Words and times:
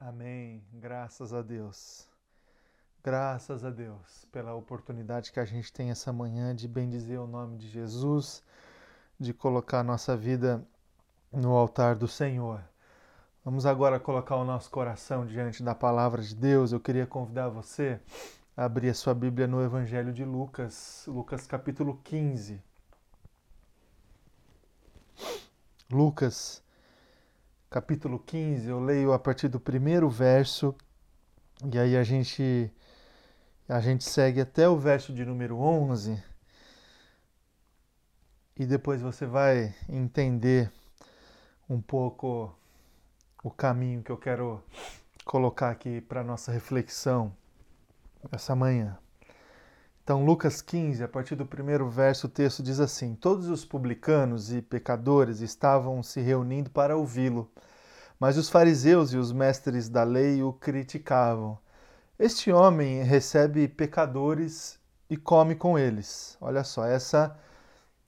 Amém. 0.00 0.62
Graças 0.74 1.34
a 1.34 1.42
Deus. 1.42 2.06
Graças 3.02 3.64
a 3.64 3.70
Deus 3.70 4.24
pela 4.30 4.54
oportunidade 4.54 5.32
que 5.32 5.40
a 5.40 5.44
gente 5.44 5.72
tem 5.72 5.90
essa 5.90 6.12
manhã 6.12 6.54
de 6.54 6.68
bendizer 6.68 7.20
o 7.20 7.26
nome 7.26 7.56
de 7.56 7.68
Jesus, 7.68 8.42
de 9.18 9.34
colocar 9.34 9.80
a 9.80 9.84
nossa 9.84 10.16
vida 10.16 10.64
no 11.32 11.56
altar 11.56 11.96
do 11.96 12.06
Senhor. 12.06 12.62
Vamos 13.44 13.66
agora 13.66 13.98
colocar 13.98 14.36
o 14.36 14.44
nosso 14.44 14.70
coração 14.70 15.26
diante 15.26 15.64
da 15.64 15.74
palavra 15.74 16.22
de 16.22 16.34
Deus. 16.34 16.70
Eu 16.70 16.78
queria 16.78 17.06
convidar 17.06 17.48
você 17.48 18.00
a 18.56 18.66
abrir 18.66 18.90
a 18.90 18.94
sua 18.94 19.14
Bíblia 19.14 19.48
no 19.48 19.64
Evangelho 19.64 20.12
de 20.12 20.24
Lucas, 20.24 21.04
Lucas 21.08 21.44
capítulo 21.44 22.00
15. 22.04 22.62
Lucas 25.90 26.62
capítulo 27.70 28.18
15, 28.18 28.66
eu 28.66 28.80
leio 28.80 29.12
a 29.12 29.18
partir 29.18 29.48
do 29.48 29.60
primeiro 29.60 30.08
verso 30.08 30.74
e 31.70 31.78
aí 31.78 31.96
a 31.96 32.02
gente 32.02 32.72
a 33.68 33.80
gente 33.80 34.04
segue 34.04 34.40
até 34.40 34.66
o 34.66 34.78
verso 34.78 35.12
de 35.12 35.22
número 35.22 35.58
11 35.58 36.22
e 38.56 38.64
depois 38.64 39.02
você 39.02 39.26
vai 39.26 39.74
entender 39.86 40.72
um 41.68 41.80
pouco 41.80 42.56
o 43.44 43.50
caminho 43.50 44.02
que 44.02 44.10
eu 44.10 44.16
quero 44.16 44.64
colocar 45.26 45.68
aqui 45.68 46.00
para 46.00 46.24
nossa 46.24 46.50
reflexão 46.50 47.36
essa 48.32 48.56
manhã. 48.56 48.98
Então, 50.08 50.24
Lucas 50.24 50.62
15, 50.62 51.04
a 51.04 51.06
partir 51.06 51.34
do 51.34 51.44
primeiro 51.44 51.86
verso, 51.90 52.28
o 52.28 52.30
texto 52.30 52.62
diz 52.62 52.80
assim: 52.80 53.14
Todos 53.14 53.50
os 53.50 53.62
publicanos 53.62 54.50
e 54.50 54.62
pecadores 54.62 55.42
estavam 55.42 56.02
se 56.02 56.18
reunindo 56.18 56.70
para 56.70 56.96
ouvi-lo, 56.96 57.52
mas 58.18 58.38
os 58.38 58.48
fariseus 58.48 59.12
e 59.12 59.18
os 59.18 59.32
mestres 59.32 59.86
da 59.86 60.04
lei 60.04 60.42
o 60.42 60.50
criticavam. 60.50 61.58
Este 62.18 62.50
homem 62.50 63.02
recebe 63.02 63.68
pecadores 63.68 64.80
e 65.10 65.16
come 65.18 65.54
com 65.54 65.78
eles. 65.78 66.38
Olha 66.40 66.64
só, 66.64 66.86
essa 66.86 67.38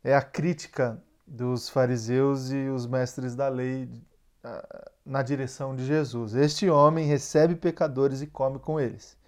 é 0.02 0.16
a 0.16 0.22
crítica 0.22 0.98
dos 1.26 1.68
fariseus 1.68 2.50
e 2.50 2.70
os 2.70 2.86
mestres 2.86 3.34
da 3.36 3.48
lei 3.48 3.90
ah, 4.42 4.90
na 5.04 5.22
direção 5.22 5.76
de 5.76 5.84
Jesus. 5.84 6.34
Este 6.34 6.70
homem 6.70 7.06
recebe 7.06 7.54
pecadores 7.54 8.22
e 8.22 8.26
come 8.26 8.58
com 8.58 8.80
eles. 8.80 9.19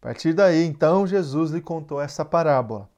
A 0.00 0.06
partir 0.06 0.32
daí, 0.32 0.64
então, 0.64 1.06
Jesus 1.06 1.50
lhe 1.50 1.60
contou 1.60 2.00
essa 2.00 2.24
parábola. 2.24 2.88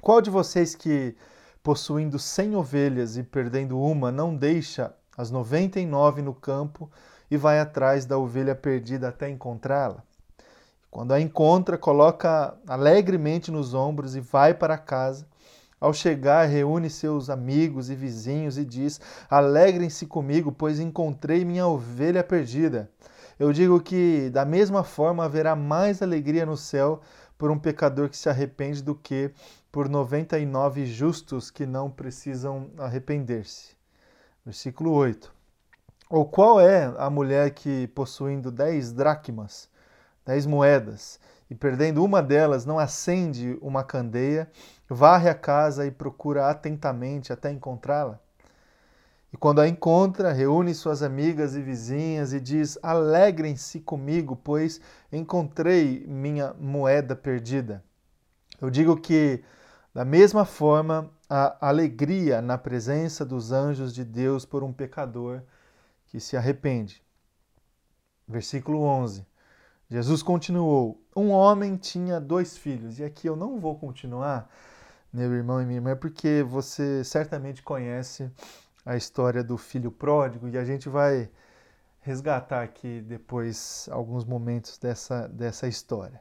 Qual 0.00 0.20
de 0.20 0.30
vocês 0.30 0.72
que, 0.72 1.16
possuindo 1.64 2.16
cem 2.16 2.54
ovelhas 2.54 3.16
e 3.16 3.24
perdendo 3.24 3.80
uma, 3.80 4.12
não 4.12 4.36
deixa 4.36 4.94
as 5.16 5.32
noventa 5.32 5.80
e 5.80 5.86
nove 5.86 6.22
no 6.22 6.32
campo 6.32 6.88
e 7.28 7.36
vai 7.36 7.58
atrás 7.58 8.06
da 8.06 8.16
ovelha 8.16 8.54
perdida 8.54 9.08
até 9.08 9.28
encontrá-la? 9.28 10.04
Quando 10.88 11.12
a 11.12 11.20
encontra, 11.20 11.76
coloca 11.76 12.56
alegremente 12.68 13.50
nos 13.50 13.74
ombros 13.74 14.14
e 14.14 14.20
vai 14.20 14.54
para 14.54 14.78
casa. 14.78 15.26
Ao 15.80 15.92
chegar, 15.92 16.46
reúne 16.46 16.88
seus 16.88 17.28
amigos 17.28 17.90
e 17.90 17.96
vizinhos 17.96 18.56
e 18.56 18.64
diz: 18.64 19.00
Alegrem-se 19.28 20.06
comigo, 20.06 20.52
pois 20.52 20.78
encontrei 20.78 21.44
minha 21.44 21.66
ovelha 21.66 22.22
perdida. 22.22 22.88
Eu 23.38 23.52
digo 23.52 23.80
que, 23.80 24.30
da 24.30 24.44
mesma 24.44 24.82
forma, 24.82 25.24
haverá 25.24 25.54
mais 25.54 26.02
alegria 26.02 26.44
no 26.44 26.56
céu 26.56 27.00
por 27.38 27.52
um 27.52 27.58
pecador 27.58 28.08
que 28.08 28.16
se 28.16 28.28
arrepende 28.28 28.82
do 28.82 28.96
que 28.96 29.30
por 29.70 29.88
99 29.88 30.84
justos 30.86 31.48
que 31.48 31.64
não 31.64 31.88
precisam 31.88 32.68
arrepender-se. 32.76 33.76
Versículo 34.44 34.92
8. 34.92 35.32
Ou 36.10 36.26
qual 36.26 36.60
é 36.60 36.92
a 36.98 37.08
mulher 37.08 37.50
que, 37.52 37.86
possuindo 37.88 38.50
dez 38.50 38.92
dracmas, 38.92 39.68
dez 40.26 40.44
moedas, 40.44 41.20
e 41.48 41.54
perdendo 41.54 42.04
uma 42.04 42.20
delas, 42.20 42.64
não 42.64 42.78
acende 42.78 43.56
uma 43.62 43.84
candeia, 43.84 44.50
varre 44.88 45.28
a 45.28 45.34
casa 45.34 45.86
e 45.86 45.92
procura 45.92 46.50
atentamente 46.50 47.32
até 47.32 47.52
encontrá-la? 47.52 48.18
E 49.32 49.36
quando 49.36 49.60
a 49.60 49.68
encontra, 49.68 50.32
reúne 50.32 50.74
suas 50.74 51.02
amigas 51.02 51.54
e 51.54 51.60
vizinhas 51.60 52.32
e 52.32 52.40
diz: 52.40 52.78
Alegrem-se 52.82 53.80
comigo, 53.80 54.34
pois 54.36 54.80
encontrei 55.12 56.06
minha 56.06 56.54
moeda 56.54 57.14
perdida. 57.14 57.84
Eu 58.60 58.70
digo 58.70 58.96
que, 58.96 59.44
da 59.94 60.04
mesma 60.04 60.44
forma, 60.44 61.10
a 61.28 61.68
alegria 61.68 62.40
na 62.40 62.56
presença 62.56 63.24
dos 63.24 63.52
anjos 63.52 63.94
de 63.94 64.02
Deus 64.02 64.46
por 64.46 64.64
um 64.64 64.72
pecador 64.72 65.42
que 66.06 66.18
se 66.18 66.36
arrepende. 66.36 67.02
Versículo 68.26 68.80
11. 68.80 69.26
Jesus 69.90 70.22
continuou: 70.22 71.02
Um 71.14 71.30
homem 71.30 71.76
tinha 71.76 72.18
dois 72.18 72.56
filhos. 72.56 72.98
E 72.98 73.04
aqui 73.04 73.26
eu 73.26 73.36
não 73.36 73.60
vou 73.60 73.78
continuar, 73.78 74.50
meu 75.12 75.32
irmão 75.34 75.60
e 75.60 75.66
minha 75.66 75.78
irmã, 75.78 75.94
porque 75.94 76.42
você 76.42 77.04
certamente 77.04 77.62
conhece 77.62 78.30
a 78.88 78.96
história 78.96 79.44
do 79.44 79.58
filho 79.58 79.92
pródigo 79.92 80.48
e 80.48 80.56
a 80.56 80.64
gente 80.64 80.88
vai 80.88 81.30
resgatar 82.00 82.62
aqui 82.62 83.02
depois 83.02 83.86
alguns 83.92 84.24
momentos 84.24 84.78
dessa, 84.78 85.28
dessa 85.28 85.68
história. 85.68 86.18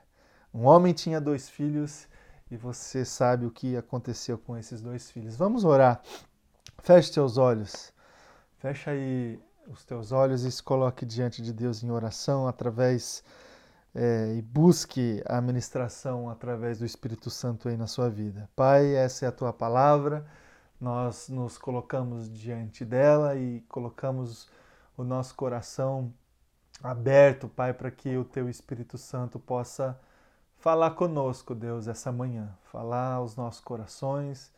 Um 0.53 0.65
homem 0.65 0.93
tinha 0.93 1.21
dois 1.21 1.47
filhos 1.47 2.09
e 2.51 2.57
você 2.57 3.05
sabe 3.05 3.45
o 3.45 3.51
que 3.51 3.77
aconteceu 3.77 4.37
com 4.37 4.57
esses 4.57 4.81
dois 4.81 5.09
filhos. 5.09 5.37
Vamos 5.37 5.63
orar. 5.63 6.01
Feche 6.79 7.13
teus 7.13 7.37
olhos. 7.37 7.93
Fecha 8.57 8.91
aí 8.91 9.39
os 9.69 9.85
teus 9.85 10.11
olhos 10.11 10.43
e 10.43 10.51
se 10.51 10.61
coloque 10.61 11.05
diante 11.05 11.41
de 11.41 11.53
Deus 11.53 11.81
em 11.83 11.89
oração 11.89 12.49
através 12.49 13.23
é, 13.95 14.35
e 14.35 14.41
busque 14.41 15.23
a 15.25 15.39
ministração 15.39 16.29
através 16.29 16.79
do 16.79 16.85
Espírito 16.85 17.29
Santo 17.29 17.69
aí 17.69 17.77
na 17.77 17.87
sua 17.87 18.09
vida. 18.09 18.49
Pai, 18.57 18.93
essa 18.93 19.23
é 19.23 19.29
a 19.29 19.31
tua 19.31 19.53
palavra, 19.53 20.25
nós 20.79 21.29
nos 21.29 21.57
colocamos 21.57 22.31
diante 22.31 22.85
dela 22.85 23.35
e 23.35 23.61
colocamos 23.61 24.49
o 24.95 25.03
nosso 25.03 25.35
coração 25.35 26.13
aberto, 26.83 27.47
Pai, 27.47 27.73
para 27.73 27.89
que 27.89 28.17
o 28.17 28.23
teu 28.23 28.49
Espírito 28.49 28.97
Santo 28.97 29.39
possa 29.39 29.99
falar 30.57 30.91
conosco, 30.91 31.55
Deus, 31.55 31.87
essa 31.87 32.11
manhã, 32.11 32.55
falar 32.71 33.13
aos 33.13 33.35
nossos 33.35 33.61
corações, 33.61 34.51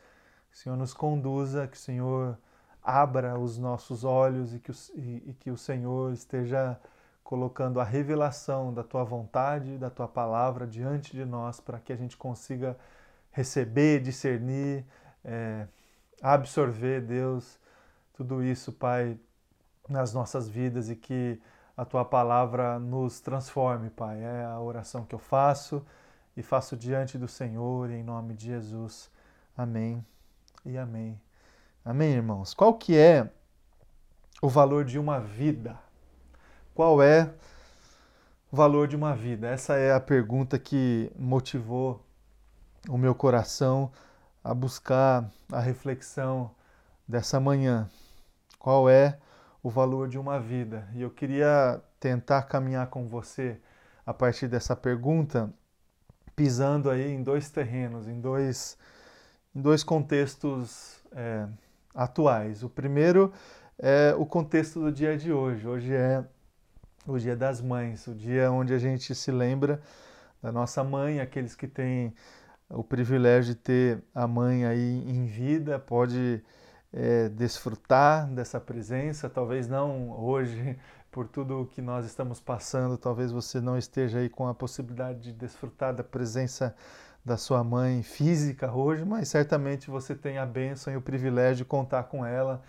que 0.50 0.56
o 0.56 0.58
Senhor 0.58 0.76
nos 0.76 0.94
conduza, 0.94 1.68
que 1.68 1.78
o 1.78 1.80
Senhor 1.80 2.38
abra 2.84 3.38
os 3.38 3.58
nossos 3.58 4.04
olhos 4.04 4.54
e 4.54 4.60
que 4.60 4.72
o, 4.72 4.76
e, 4.96 5.30
e 5.30 5.34
que 5.40 5.52
o 5.52 5.58
Senhor 5.58 6.12
esteja 6.14 6.80
colocando 7.24 7.80
a 7.80 7.84
revelação 7.84 8.74
da 8.74 8.84
tua 8.84 9.04
vontade, 9.04 9.78
da 9.78 9.90
tua 9.90 10.08
palavra 10.08 10.66
diante 10.66 11.12
de 11.12 11.24
nós, 11.26 11.60
para 11.60 11.80
que 11.80 11.94
a 11.94 11.96
gente 11.96 12.18
consiga 12.18 12.76
receber, 13.32 14.02
discernir, 14.02 14.84
é, 15.24 15.68
absorver, 16.22 17.02
Deus, 17.02 17.60
tudo 18.14 18.44
isso, 18.44 18.72
Pai, 18.72 19.18
nas 19.88 20.14
nossas 20.14 20.48
vidas 20.48 20.90
e 20.90 20.96
que 20.96 21.40
a 21.76 21.86
tua 21.86 22.04
palavra 22.04 22.78
nos 22.78 23.22
transforme, 23.22 23.90
Pai. 23.90 24.22
É 24.22 24.46
a 24.46 24.60
oração 24.60 25.06
que 25.06 25.16
eu 25.16 25.20
faço 25.20 25.86
e 26.36 26.44
faço 26.44 26.76
diante 26.76 27.18
do 27.18 27.28
Senhor, 27.28 27.90
em 27.90 28.04
nome 28.04 28.34
de 28.34 28.48
Jesus. 28.48 29.10
Amém 29.58 30.06
e 30.66 30.78
amém. 30.78 31.20
Amém, 31.84 32.12
irmãos. 32.12 32.54
Qual 32.54 32.74
que 32.74 32.98
é 32.98 33.30
o 34.42 34.50
valor 34.50 34.84
de 34.84 35.00
uma 35.00 35.20
vida? 35.20 35.80
Qual 36.76 37.02
é 37.02 37.34
o 38.52 38.56
valor 38.56 38.88
de 38.88 38.96
uma 38.96 39.16
vida? 39.16 39.48
Essa 39.48 39.76
é 39.76 39.94
a 39.94 40.00
pergunta 40.00 40.60
que 40.60 41.12
motivou 41.18 42.06
o 42.88 42.98
meu 42.98 43.16
coração 43.16 43.92
a 44.44 44.54
buscar 44.54 45.30
a 45.52 45.60
reflexão 45.60 46.52
dessa 47.08 47.40
manhã. 47.40 47.90
Qual 48.58 48.90
é 48.90 49.18
o 49.62 49.70
valor 49.70 50.08
de 50.08 50.18
uma 50.18 50.40
vida? 50.40 50.88
E 50.94 51.02
eu 51.02 51.10
queria 51.10 51.82
tentar 52.00 52.44
caminhar 52.44 52.88
com 52.88 53.08
você 53.08 53.60
a 54.06 54.14
partir 54.14 54.48
dessa 54.48 54.76
pergunta, 54.76 55.54
pisando 56.36 56.90
aí 56.90 57.12
em 57.12 57.22
dois 57.22 57.50
terrenos, 57.50 58.08
em 58.08 58.20
dois, 58.20 58.78
em 59.56 59.62
dois 59.62 59.84
contextos 59.84 61.04
é, 61.12 61.48
atuais. 61.94 62.64
O 62.64 62.70
primeiro 62.70 63.32
é 63.78 64.14
o 64.18 64.26
contexto 64.26 64.80
do 64.80 64.92
dia 64.92 65.18
de 65.18 65.32
hoje. 65.32 65.68
Hoje 65.68 65.94
é 65.94 66.24
o 67.06 67.18
Dia 67.18 67.36
das 67.36 67.62
Mães, 67.62 68.08
o 68.08 68.14
dia 68.14 68.52
onde 68.52 68.74
a 68.74 68.78
gente 68.78 69.16
se 69.16 69.32
lembra 69.32 69.82
da 70.42 70.52
nossa 70.52 70.84
mãe, 70.84 71.20
aqueles 71.20 71.56
que 71.56 71.68
têm 71.68 72.14
o 72.70 72.84
privilégio 72.84 73.56
de 73.56 73.60
ter 73.60 74.04
a 74.14 74.28
mãe 74.28 74.66
aí 74.66 75.04
em 75.10 75.26
vida, 75.26 75.80
pode 75.80 76.44
é, 76.94 77.30
desfrutar 77.30 78.28
dessa 78.28 78.60
presença, 78.60 79.30
talvez 79.30 79.68
não 79.68 80.12
hoje, 80.12 80.78
por 81.12 81.28
tudo 81.28 81.62
o 81.62 81.66
que 81.66 81.82
nós 81.82 82.06
estamos 82.06 82.40
passando, 82.40 82.98
talvez 82.98 83.32
você 83.32 83.60
não 83.60 83.78
esteja 83.78 84.20
aí 84.20 84.30
com 84.30 84.48
a 84.48 84.54
possibilidade 84.54 85.20
de 85.20 85.34
desfrutar 85.34 85.94
da 85.94 86.04
presença 86.04 86.76
da 87.26 87.36
sua 87.36 87.64
mãe 87.64 88.04
física 88.04 88.72
hoje, 88.72 89.04
mas 89.04 89.28
certamente 89.28 89.90
você 89.90 90.16
tem 90.16 90.38
a 90.38 90.46
bênção 90.46 90.94
e 90.94 90.98
o 90.98 91.02
privilégio 91.02 91.58
de 91.58 91.66
contar 91.66 92.04
com 92.04 92.26
ela 92.26 92.62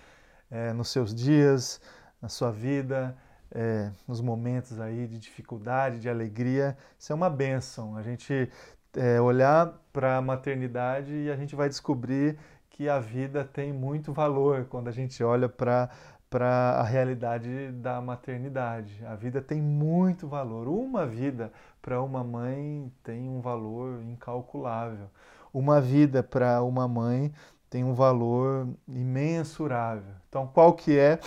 é, 0.50 0.72
nos 0.72 0.88
seus 0.88 1.14
dias, 1.14 1.80
na 2.20 2.28
sua 2.28 2.50
vida, 2.50 3.16
é, 3.52 3.90
nos 4.08 4.20
momentos 4.20 4.80
aí 4.80 5.06
de 5.06 5.18
dificuldade, 5.18 6.00
de 6.00 6.08
alegria, 6.08 6.76
isso 6.98 7.12
é 7.12 7.14
uma 7.14 7.30
benção. 7.30 7.96
A 7.96 8.02
gente 8.02 8.50
é, 8.96 9.20
olhar 9.20 9.79
para 9.92 10.16
a 10.16 10.22
maternidade 10.22 11.12
e 11.12 11.30
a 11.30 11.36
gente 11.36 11.54
vai 11.54 11.68
descobrir 11.68 12.38
que 12.70 12.88
a 12.88 12.98
vida 12.98 13.44
tem 13.44 13.72
muito 13.72 14.12
valor 14.12 14.66
quando 14.66 14.88
a 14.88 14.92
gente 14.92 15.22
olha 15.22 15.48
para 15.48 15.90
para 16.30 16.76
a 16.78 16.84
realidade 16.84 17.72
da 17.72 18.00
maternidade. 18.00 19.04
A 19.04 19.16
vida 19.16 19.42
tem 19.42 19.60
muito 19.60 20.28
valor. 20.28 20.68
Uma 20.68 21.04
vida 21.04 21.52
para 21.82 22.00
uma 22.00 22.22
mãe 22.22 22.90
tem 23.02 23.28
um 23.28 23.40
valor 23.40 24.00
incalculável. 24.04 25.10
Uma 25.52 25.80
vida 25.80 26.22
para 26.22 26.62
uma 26.62 26.86
mãe 26.86 27.32
tem 27.68 27.82
um 27.82 27.94
valor 27.94 28.68
imensurável. 28.86 30.14
Então, 30.28 30.46
qual 30.46 30.72
que 30.74 30.96
é 30.96 31.18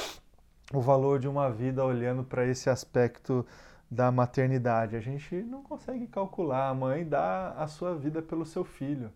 o 0.73 0.79
valor 0.79 1.19
de 1.19 1.27
uma 1.27 1.49
vida 1.49 1.83
olhando 1.83 2.23
para 2.23 2.45
esse 2.45 2.69
aspecto 2.69 3.45
da 3.93 4.11
maternidade? 4.11 4.95
A 4.95 4.99
gente 4.99 5.35
não 5.43 5.61
consegue 5.61 6.07
calcular. 6.07 6.69
A 6.69 6.73
mãe 6.73 7.07
dá 7.07 7.51
a 7.51 7.67
sua 7.67 7.95
vida 7.95 8.21
pelo 8.21 8.45
seu 8.45 8.65
filho. 8.65 9.11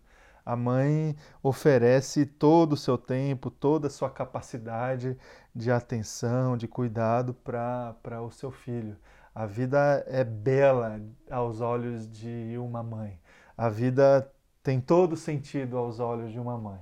A 0.46 0.56
mãe 0.56 1.14
oferece 1.42 2.24
todo 2.24 2.72
o 2.72 2.76
seu 2.76 2.96
tempo, 2.96 3.50
toda 3.50 3.88
a 3.88 3.90
sua 3.90 4.08
capacidade 4.08 5.18
de 5.54 5.70
atenção, 5.70 6.56
de 6.56 6.66
cuidado 6.66 7.34
para 7.34 8.22
o 8.22 8.30
seu 8.30 8.50
filho. 8.50 8.96
A 9.34 9.44
vida 9.44 10.02
é 10.06 10.24
bela 10.24 11.00
aos 11.30 11.60
olhos 11.60 12.10
de 12.10 12.56
uma 12.58 12.82
mãe. 12.82 13.20
A 13.56 13.68
vida 13.68 14.32
tem 14.62 14.80
todo 14.80 15.16
sentido 15.16 15.76
aos 15.76 16.00
olhos 16.00 16.32
de 16.32 16.40
uma 16.40 16.56
mãe. 16.56 16.80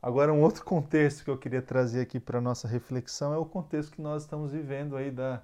Agora, 0.00 0.32
um 0.32 0.40
outro 0.40 0.64
contexto 0.64 1.24
que 1.24 1.30
eu 1.30 1.38
queria 1.38 1.62
trazer 1.62 2.00
aqui 2.00 2.20
para 2.20 2.38
a 2.38 2.40
nossa 2.40 2.66
reflexão 2.66 3.32
é 3.32 3.38
o 3.38 3.44
contexto 3.44 3.92
que 3.92 4.02
nós 4.02 4.22
estamos 4.22 4.52
vivendo 4.52 4.96
aí 4.96 5.10
da, 5.10 5.42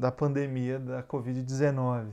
da 0.00 0.10
pandemia 0.10 0.78
da 0.78 1.02
Covid-19. 1.02 2.08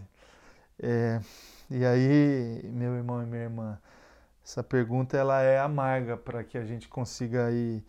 É, 0.78 1.22
e 1.70 1.86
aí, 1.86 2.62
meu 2.66 2.94
irmão 2.96 3.24
e 3.24 3.26
minha 3.26 3.44
irmã, 3.44 3.80
essa 4.44 4.62
pergunta 4.62 5.18
ela 5.18 5.42
é 5.42 5.58
amarga 5.58 6.18
para 6.18 6.44
que 6.44 6.58
a 6.58 6.66
gente 6.66 6.90
consiga 6.90 7.48
aí 7.48 7.82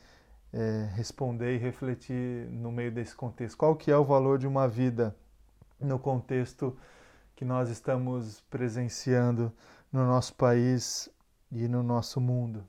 é, 0.53 0.89
responder 0.95 1.57
e 1.57 1.59
refletir 1.59 2.49
no 2.49 2.71
meio 2.71 2.93
desse 2.93 3.15
contexto. 3.15 3.59
Qual 3.59 3.75
que 3.75 3.91
é 3.91 3.97
o 3.97 4.05
valor 4.05 4.39
de 4.39 4.47
uma 4.47 4.69
vida 4.69 5.15
no 5.81 5.99
contexto 5.99 6.77
que 7.35 7.45
nós 7.45 7.69
estamos 7.69 8.41
presenciando 8.43 9.53
no 9.93 10.07
nosso 10.07 10.35
país 10.35 11.09
e 11.51 11.67
no 11.67 11.83
nosso 11.83 12.21
mundo? 12.21 12.65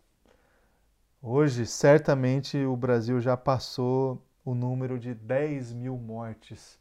Hoje, 1.22 1.66
certamente, 1.68 2.58
o 2.58 2.76
Brasil 2.76 3.22
já 3.22 3.38
passou 3.38 4.20
o 4.44 4.56
número 4.56 4.98
de 4.98 5.14
10 5.14 5.74
mil 5.74 5.96
mortes 5.96 6.80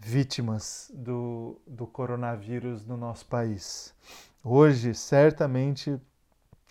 vítimas 0.00 0.90
do, 0.94 1.60
do 1.66 1.86
coronavírus 1.86 2.86
no 2.86 2.96
nosso 2.96 3.26
país. 3.26 3.94
Hoje, 4.42 4.94
certamente, 4.94 6.00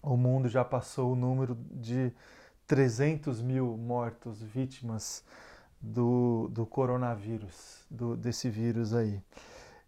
o 0.01 0.17
mundo 0.17 0.49
já 0.49 0.65
passou 0.65 1.13
o 1.13 1.15
número 1.15 1.55
de 1.71 2.11
300 2.65 3.41
mil 3.41 3.77
mortos, 3.77 4.41
vítimas 4.41 5.23
do, 5.79 6.49
do 6.51 6.65
coronavírus, 6.65 7.85
do, 7.89 8.17
desse 8.17 8.49
vírus 8.49 8.93
aí. 8.93 9.21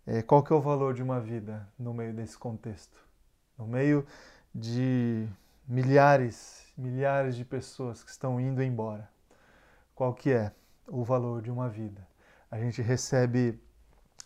É, 0.06 0.22
qual 0.22 0.44
que 0.44 0.54
é 0.54 0.56
o 0.56 0.62
valor 0.62 0.94
de 0.94 1.02
uma 1.02 1.20
vida 1.20 1.68
no 1.78 1.94
meio 1.94 2.14
desse 2.14 2.38
contexto? 2.38 2.98
No 3.58 3.66
meio 3.66 4.06
de 4.54 5.28
milhares, 5.68 6.66
milhares 6.78 7.36
de 7.36 7.44
pessoas 7.44 8.04
que 8.04 8.12
estão 8.12 8.40
indo 8.40 8.62
embora. 8.62 9.10
Qual 9.96 10.14
que 10.14 10.32
é 10.32 10.52
o 10.88 11.04
valor 11.04 11.42
de 11.42 11.50
uma 11.50 11.70
vida? 11.70 12.11
A 12.52 12.60
gente 12.60 12.82
recebe 12.82 13.58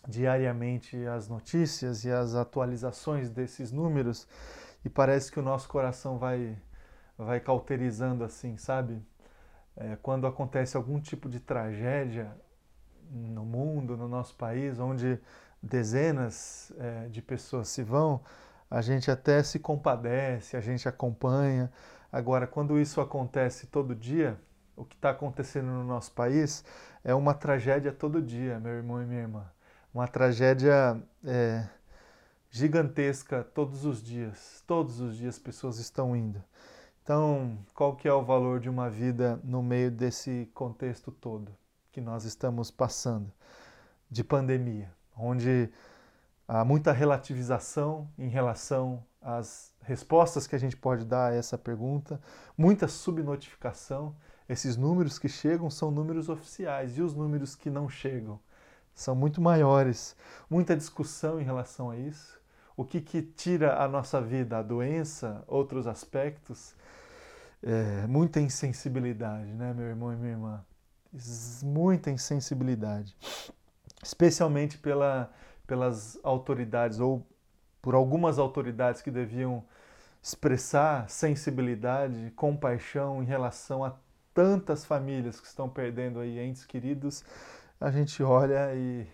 diariamente 0.08 0.96
as 1.06 1.28
notícias 1.28 2.04
e 2.04 2.10
as 2.10 2.34
atualizações 2.34 3.30
desses 3.30 3.70
números 3.70 4.26
e 4.84 4.88
parece 4.88 5.30
que 5.30 5.38
o 5.38 5.42
nosso 5.42 5.68
coração 5.68 6.18
vai, 6.18 6.56
vai 7.16 7.38
cauterizando 7.38 8.24
assim, 8.24 8.56
sabe? 8.56 9.00
É, 9.76 9.96
quando 10.02 10.26
acontece 10.26 10.76
algum 10.76 11.00
tipo 11.00 11.28
de 11.28 11.38
tragédia 11.38 12.36
no 13.10 13.44
mundo, 13.44 13.96
no 13.96 14.08
nosso 14.08 14.34
país, 14.34 14.78
onde 14.80 15.20
dezenas 15.62 16.72
é, 16.78 17.08
de 17.08 17.22
pessoas 17.22 17.68
se 17.68 17.82
vão, 17.82 18.20
a 18.70 18.80
gente 18.80 19.10
até 19.10 19.42
se 19.42 19.58
compadece, 19.60 20.56
a 20.56 20.60
gente 20.60 20.88
acompanha. 20.88 21.70
Agora, 22.10 22.46
quando 22.46 22.78
isso 22.80 23.00
acontece 23.00 23.66
todo 23.66 23.94
dia, 23.94 24.36
o 24.76 24.84
que 24.84 24.94
está 24.94 25.10
acontecendo 25.10 25.66
no 25.66 25.84
nosso 25.84 26.12
país 26.12 26.64
é 27.02 27.14
uma 27.14 27.34
tragédia 27.34 27.92
todo 27.92 28.20
dia, 28.20 28.60
meu 28.60 28.72
irmão 28.72 29.02
e 29.02 29.06
minha 29.06 29.22
irmã. 29.22 29.50
Uma 29.92 30.06
tragédia 30.06 31.00
é, 31.24 31.66
gigantesca 32.50 33.42
todos 33.42 33.84
os 33.84 34.02
dias. 34.02 34.62
Todos 34.66 35.00
os 35.00 35.16
dias 35.16 35.38
pessoas 35.38 35.78
estão 35.78 36.14
indo. 36.14 36.42
Então, 37.02 37.58
qual 37.74 37.94
que 37.96 38.08
é 38.08 38.12
o 38.12 38.24
valor 38.24 38.60
de 38.60 38.68
uma 38.68 38.90
vida 38.90 39.40
no 39.44 39.62
meio 39.62 39.90
desse 39.90 40.50
contexto 40.52 41.10
todo 41.10 41.56
que 41.92 42.00
nós 42.00 42.24
estamos 42.24 42.70
passando 42.70 43.32
de 44.10 44.22
pandemia, 44.22 44.92
onde 45.16 45.70
há 46.46 46.64
muita 46.64 46.92
relativização 46.92 48.08
em 48.18 48.28
relação 48.28 49.02
às 49.22 49.72
respostas 49.82 50.46
que 50.46 50.54
a 50.54 50.58
gente 50.58 50.76
pode 50.76 51.04
dar 51.04 51.32
a 51.32 51.34
essa 51.34 51.56
pergunta, 51.56 52.20
muita 52.56 52.86
subnotificação. 52.88 54.14
Esses 54.48 54.76
números 54.76 55.18
que 55.18 55.28
chegam 55.28 55.68
são 55.68 55.90
números 55.90 56.28
oficiais 56.28 56.96
e 56.96 57.02
os 57.02 57.14
números 57.14 57.54
que 57.56 57.68
não 57.68 57.88
chegam 57.88 58.38
são 58.94 59.14
muito 59.14 59.40
maiores. 59.40 60.16
Muita 60.48 60.76
discussão 60.76 61.40
em 61.40 61.44
relação 61.44 61.90
a 61.90 61.96
isso. 61.96 62.40
O 62.76 62.84
que, 62.84 63.00
que 63.00 63.22
tira 63.22 63.82
a 63.82 63.88
nossa 63.88 64.20
vida, 64.20 64.58
a 64.58 64.62
doença, 64.62 65.42
outros 65.46 65.86
aspectos, 65.86 66.74
é, 67.62 68.06
muita 68.06 68.40
insensibilidade, 68.40 69.52
né, 69.52 69.72
meu 69.74 69.86
irmão 69.86 70.12
e 70.12 70.16
minha 70.16 70.32
irmã? 70.32 70.64
Muita 71.62 72.10
insensibilidade, 72.10 73.16
especialmente 74.02 74.76
pela, 74.76 75.32
pelas 75.66 76.18
autoridades 76.22 77.00
ou 77.00 77.26
por 77.80 77.94
algumas 77.94 78.38
autoridades 78.38 79.00
que 79.00 79.10
deviam 79.10 79.64
expressar 80.22 81.08
sensibilidade, 81.08 82.30
compaixão 82.36 83.22
em 83.22 83.26
relação 83.26 83.84
a 83.84 83.94
tantas 84.36 84.84
famílias 84.84 85.40
que 85.40 85.48
estão 85.48 85.68
perdendo 85.68 86.20
aí 86.20 86.38
entes 86.38 86.64
queridos, 86.64 87.24
a 87.80 87.90
gente 87.90 88.22
olha 88.22 88.72
e 88.74 89.08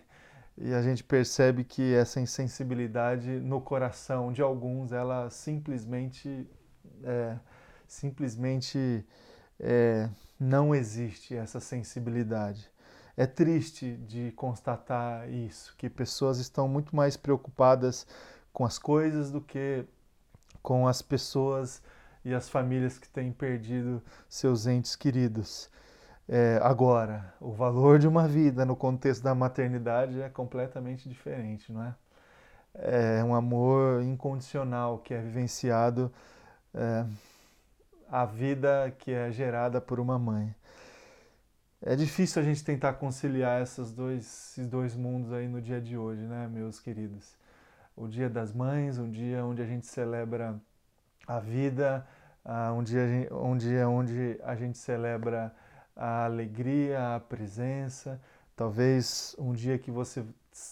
e 0.57 0.73
a 0.73 0.81
gente 0.81 1.03
percebe 1.03 1.63
que 1.63 1.93
essa 1.95 2.19
insensibilidade 2.19 3.39
no 3.39 3.59
coração 3.59 4.31
de 4.31 4.41
alguns, 4.41 4.91
ela 4.91 5.29
simplesmente, 5.29 6.47
é, 7.03 7.37
simplesmente 7.87 9.03
é, 9.59 10.09
não 10.39 10.75
existe 10.75 11.35
essa 11.35 11.59
sensibilidade. 11.59 12.71
É 13.17 13.25
triste 13.25 13.95
de 13.97 14.31
constatar 14.33 15.29
isso, 15.29 15.75
que 15.77 15.89
pessoas 15.89 16.37
estão 16.37 16.67
muito 16.67 16.95
mais 16.95 17.17
preocupadas 17.17 18.05
com 18.51 18.63
as 18.65 18.77
coisas 18.77 19.31
do 19.31 19.41
que 19.41 19.85
com 20.61 20.87
as 20.87 21.01
pessoas 21.01 21.81
e 22.25 22.33
as 22.33 22.49
famílias 22.49 22.97
que 22.97 23.07
têm 23.09 23.31
perdido 23.31 24.01
seus 24.29 24.65
entes 24.67 24.95
queridos. 24.95 25.69
É, 26.27 26.59
agora, 26.63 27.33
o 27.39 27.51
valor 27.51 27.99
de 27.99 28.07
uma 28.07 28.27
vida 28.27 28.65
no 28.65 28.75
contexto 28.75 29.23
da 29.23 29.35
maternidade 29.35 30.21
é 30.21 30.29
completamente 30.29 31.09
diferente, 31.09 31.71
não 31.71 31.83
é? 31.83 31.95
É 32.75 33.23
um 33.23 33.35
amor 33.35 34.01
incondicional 34.01 34.99
que 34.99 35.13
é 35.13 35.21
vivenciado, 35.21 36.11
é, 36.73 37.05
a 38.09 38.25
vida 38.25 38.93
que 38.99 39.11
é 39.11 39.31
gerada 39.31 39.79
por 39.81 39.99
uma 39.99 40.17
mãe. 40.17 40.55
É 41.81 41.95
difícil 41.95 42.41
a 42.41 42.45
gente 42.45 42.63
tentar 42.63 42.93
conciliar 42.93 43.61
esses 43.61 43.91
dois, 43.91 44.21
esses 44.21 44.67
dois 44.67 44.95
mundos 44.95 45.33
aí 45.33 45.47
no 45.47 45.61
dia 45.61 45.81
de 45.81 45.97
hoje, 45.97 46.21
né, 46.21 46.47
meus 46.47 46.79
queridos? 46.79 47.35
O 47.95 48.07
Dia 48.07 48.29
das 48.29 48.53
Mães, 48.53 48.97
um 48.97 49.11
dia 49.11 49.43
onde 49.45 49.61
a 49.61 49.65
gente 49.65 49.85
celebra 49.85 50.59
a 51.27 51.39
vida, 51.39 52.07
uh, 52.45 52.73
um 52.73 52.83
dia, 52.83 53.29
um 53.31 53.57
dia 53.57 53.87
onde 53.87 54.39
a 54.43 54.55
gente 54.55 54.77
celebra 54.77 55.53
a 55.95 56.25
alegria, 56.25 57.15
a 57.15 57.19
presença. 57.19 58.19
Talvez 58.55 59.35
um 59.39 59.53
dia 59.53 59.77
que 59.77 59.91
você 59.91 60.23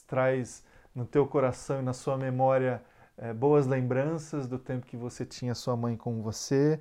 traz 0.07 0.63
no 0.93 1.05
teu 1.05 1.25
coração 1.25 1.79
e 1.79 1.83
na 1.83 1.93
sua 1.93 2.17
memória 2.17 2.81
é, 3.17 3.33
boas 3.33 3.67
lembranças 3.67 4.47
do 4.47 4.57
tempo 4.57 4.85
que 4.85 4.97
você 4.97 5.25
tinha 5.25 5.53
sua 5.53 5.75
mãe 5.75 5.95
com 5.95 6.21
você, 6.21 6.79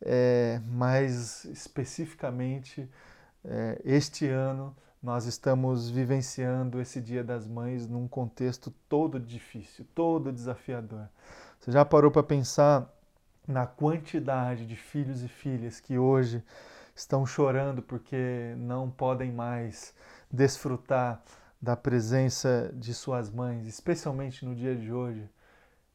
é, 0.00 0.60
mas 0.66 1.44
especificamente 1.44 2.88
é, 3.44 3.80
este 3.84 4.26
ano 4.28 4.74
nós 5.02 5.26
estamos 5.26 5.88
vivenciando 5.88 6.80
esse 6.80 7.00
Dia 7.00 7.22
das 7.22 7.46
Mães 7.46 7.86
num 7.86 8.08
contexto 8.08 8.72
todo 8.88 9.20
difícil, 9.20 9.86
todo 9.94 10.32
desafiador. 10.32 11.08
Você 11.60 11.70
já 11.70 11.84
parou 11.84 12.10
para 12.10 12.22
pensar 12.22 12.92
na 13.48 13.66
quantidade 13.66 14.66
de 14.66 14.76
filhos 14.76 15.22
e 15.22 15.28
filhas 15.28 15.80
que 15.80 15.96
hoje 15.98 16.44
estão 16.94 17.24
chorando 17.24 17.80
porque 17.80 18.54
não 18.58 18.90
podem 18.90 19.32
mais 19.32 19.94
desfrutar 20.30 21.22
da 21.60 21.74
presença 21.74 22.70
de 22.74 22.92
suas 22.92 23.30
mães, 23.30 23.66
especialmente 23.66 24.44
no 24.44 24.54
dia 24.54 24.76
de 24.76 24.92
hoje. 24.92 25.28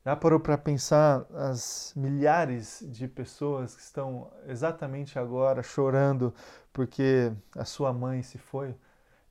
Já 0.03 0.15
parou 0.15 0.39
para 0.39 0.57
pensar 0.57 1.25
as 1.31 1.93
milhares 1.95 2.83
de 2.87 3.07
pessoas 3.07 3.75
que 3.75 3.81
estão 3.81 4.31
exatamente 4.47 5.19
agora 5.19 5.61
chorando 5.61 6.33
porque 6.73 7.31
a 7.55 7.63
sua 7.63 7.93
mãe 7.93 8.23
se 8.23 8.37
foi? 8.39 8.75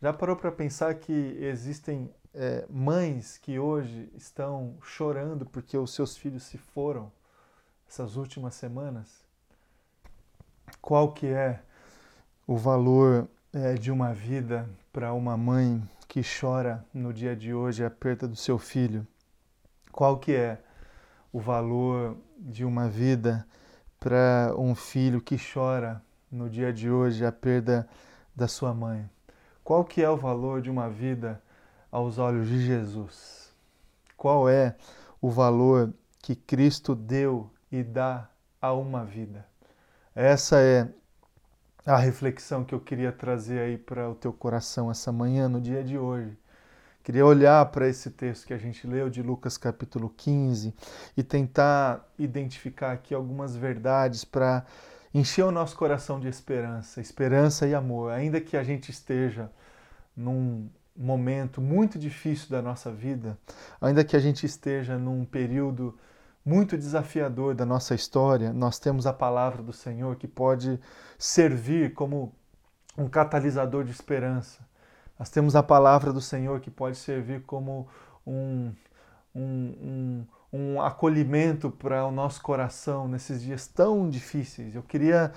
Já 0.01 0.13
parou 0.13 0.37
para 0.37 0.53
pensar 0.53 0.95
que 0.95 1.13
existem 1.41 2.09
é, 2.33 2.65
mães 2.71 3.37
que 3.37 3.59
hoje 3.59 4.11
estão 4.15 4.79
chorando 4.81 5.45
porque 5.45 5.77
os 5.77 5.93
seus 5.93 6.17
filhos 6.17 6.45
se 6.45 6.57
foram 6.57 7.11
essas 7.93 8.17
últimas 8.17 8.55
semanas? 8.55 9.07
Qual 10.81 11.13
que 11.13 11.27
é 11.27 11.61
o 12.47 12.57
valor 12.57 13.29
é, 13.53 13.75
de 13.75 13.93
uma 13.93 14.15
vida 14.15 14.67
para 14.91 15.13
uma 15.13 15.37
mãe 15.37 15.83
que 16.09 16.23
chora 16.23 16.83
no 16.95 17.13
dia 17.13 17.37
de 17.37 17.53
hoje 17.53 17.85
a 17.85 17.91
perda 17.91 18.27
do 18.27 18.35
seu 18.35 18.59
filho? 18.59 19.07
Qual 19.91 20.19
que 20.19 20.33
é 20.35 20.59
o 21.31 21.39
valor 21.39 22.17
de 22.39 22.65
uma 22.65 22.89
vida 22.89 23.47
para 24.01 24.55
um 24.57 24.75
filho 24.75 25.21
que 25.21 25.37
chora 25.37 26.03
no 26.31 26.49
dia 26.49 26.73
de 26.73 26.91
hoje 26.91 27.27
a 27.27 27.31
perda 27.31 27.87
da 28.35 28.49
sua 28.49 28.73
mãe? 28.73 29.09
Qual 29.63 29.85
que 29.85 30.03
é 30.03 30.09
o 30.09 30.17
valor 30.17 30.63
de 30.63 30.71
uma 30.71 30.89
vida 30.89 31.43
aos 31.91 32.17
olhos 32.17 32.49
de 32.49 32.59
Jesus? 32.65 33.53
Qual 34.17 34.49
é 34.49 34.77
o 35.21 35.31
valor 35.31 35.93
que 36.23 36.35
Cristo 36.35 36.95
deu 36.95 37.51
e 37.73 37.83
dá 37.83 38.29
a 38.61 38.73
uma 38.75 39.03
vida? 39.03 39.47
Essa 40.15 40.61
é 40.61 40.87
a 41.87 41.97
reflexão 41.97 42.63
que 42.63 42.75
eu 42.75 42.81
queria 42.81 43.11
trazer 43.11 43.59
aí 43.61 43.79
para 43.79 44.09
o 44.09 44.15
teu 44.15 44.33
coração 44.33 44.91
essa 44.91 45.11
manhã, 45.11 45.49
no 45.49 45.61
dia 45.61 45.83
de 45.83 45.97
hoje. 45.97 46.39
Queria 47.03 47.27
olhar 47.27 47.65
para 47.73 47.89
esse 47.89 48.11
texto 48.11 48.47
que 48.47 48.55
a 48.55 48.59
gente 48.59 48.87
leu 48.87 49.11
de 49.11 49.23
Lucas 49.23 49.57
capítulo 49.57 50.09
15 50.09 50.73
e 51.17 51.23
tentar 51.23 52.07
identificar 52.17 52.93
aqui 52.93 53.13
algumas 53.13 53.57
verdades 53.57 54.25
para 54.25 54.65
encher 55.13 55.45
o 55.45 55.51
nosso 55.51 55.77
coração 55.77 56.21
de 56.21 56.29
esperança, 56.29 57.01
esperança 57.01 57.67
e 57.67 57.75
amor, 57.75 58.13
ainda 58.13 58.41
que 58.41 58.57
a 58.57 58.63
gente 58.63 58.91
esteja 58.91 59.51
num 60.17 60.71
momento 60.97 61.61
muito 61.61 61.99
difícil 61.99 62.51
da 62.51 62.63
nossa 62.63 62.93
vida, 62.93 63.37
ainda 63.81 64.05
que 64.05 64.15
a 64.15 64.21
gente 64.21 64.47
esteja 64.47 64.97
num 64.97 65.25
período 65.25 65.99
muito 66.45 66.77
desafiador 66.77 67.55
da 67.55 67.65
nossa 67.65 67.95
história, 67.95 68.53
nós 68.53 68.79
temos 68.79 69.07
a 69.07 69.13
palavra 69.13 69.63
do 69.63 69.73
Senhor 69.73 70.17
que 70.17 70.27
pode 70.27 70.81
servir 71.19 71.95
como 71.95 72.35
um 72.99 73.09
catalisador 73.09 73.85
de 73.85 73.91
esperança 73.91 74.61
nós 75.23 75.31
temos 75.31 75.55
a 75.55 75.63
palavra 75.63 76.13
do 76.13 76.21
Senhor 76.21 76.59
que 76.59 76.69
pode 76.69 76.97
servir 76.97 77.43
como 77.43 77.87
um, 78.27 78.73
um, 79.33 79.47
um, 79.81 80.27
um 80.53 80.83
acolhimento 80.83 81.71
para 81.71 82.05
o 82.05 82.11
nosso 82.11 82.43
coração 82.43 83.07
nesses 83.07 83.41
dias 83.41 83.69
tão 83.69 84.11
difíceis. 84.11 84.75
Eu 84.75 84.83
queria 84.83 85.31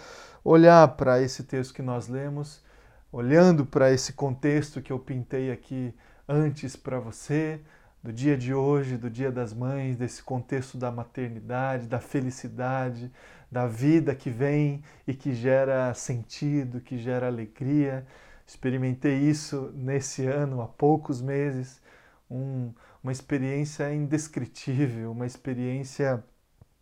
olhar 0.44 0.88
para 0.96 1.22
esse 1.22 1.44
texto 1.44 1.72
que 1.72 1.84
nós 1.84 2.08
lemos, 2.08 2.64
olhando 3.12 3.64
para 3.64 3.92
esse 3.92 4.14
contexto 4.14 4.82
que 4.82 4.92
eu 4.92 4.98
pintei 4.98 5.52
aqui 5.52 5.94
antes 6.28 6.76
para 6.76 7.00
você, 7.00 7.62
do 8.06 8.14
dia 8.14 8.38
de 8.38 8.54
hoje, 8.54 8.98
do 8.98 9.10
Dia 9.10 9.32
das 9.32 9.52
Mães, 9.52 9.98
desse 9.98 10.22
contexto 10.22 10.78
da 10.78 10.92
maternidade, 10.92 11.88
da 11.88 12.00
felicidade, 12.00 13.12
da 13.52 13.66
vida 13.66 14.14
que 14.14 14.30
vem 14.30 14.84
e 15.08 15.14
que 15.16 15.34
gera 15.34 15.92
sentido, 15.96 16.80
que 16.80 17.00
gera 17.00 17.26
alegria. 17.26 18.06
Experimentei 18.46 19.18
isso 19.18 19.72
nesse 19.74 20.24
ano, 20.24 20.62
há 20.62 20.68
poucos 20.68 21.20
meses, 21.20 21.82
um, 22.30 22.72
uma 23.02 23.12
experiência 23.12 23.92
indescritível, 23.92 25.12
uma 25.12 25.26
experiência 25.26 26.24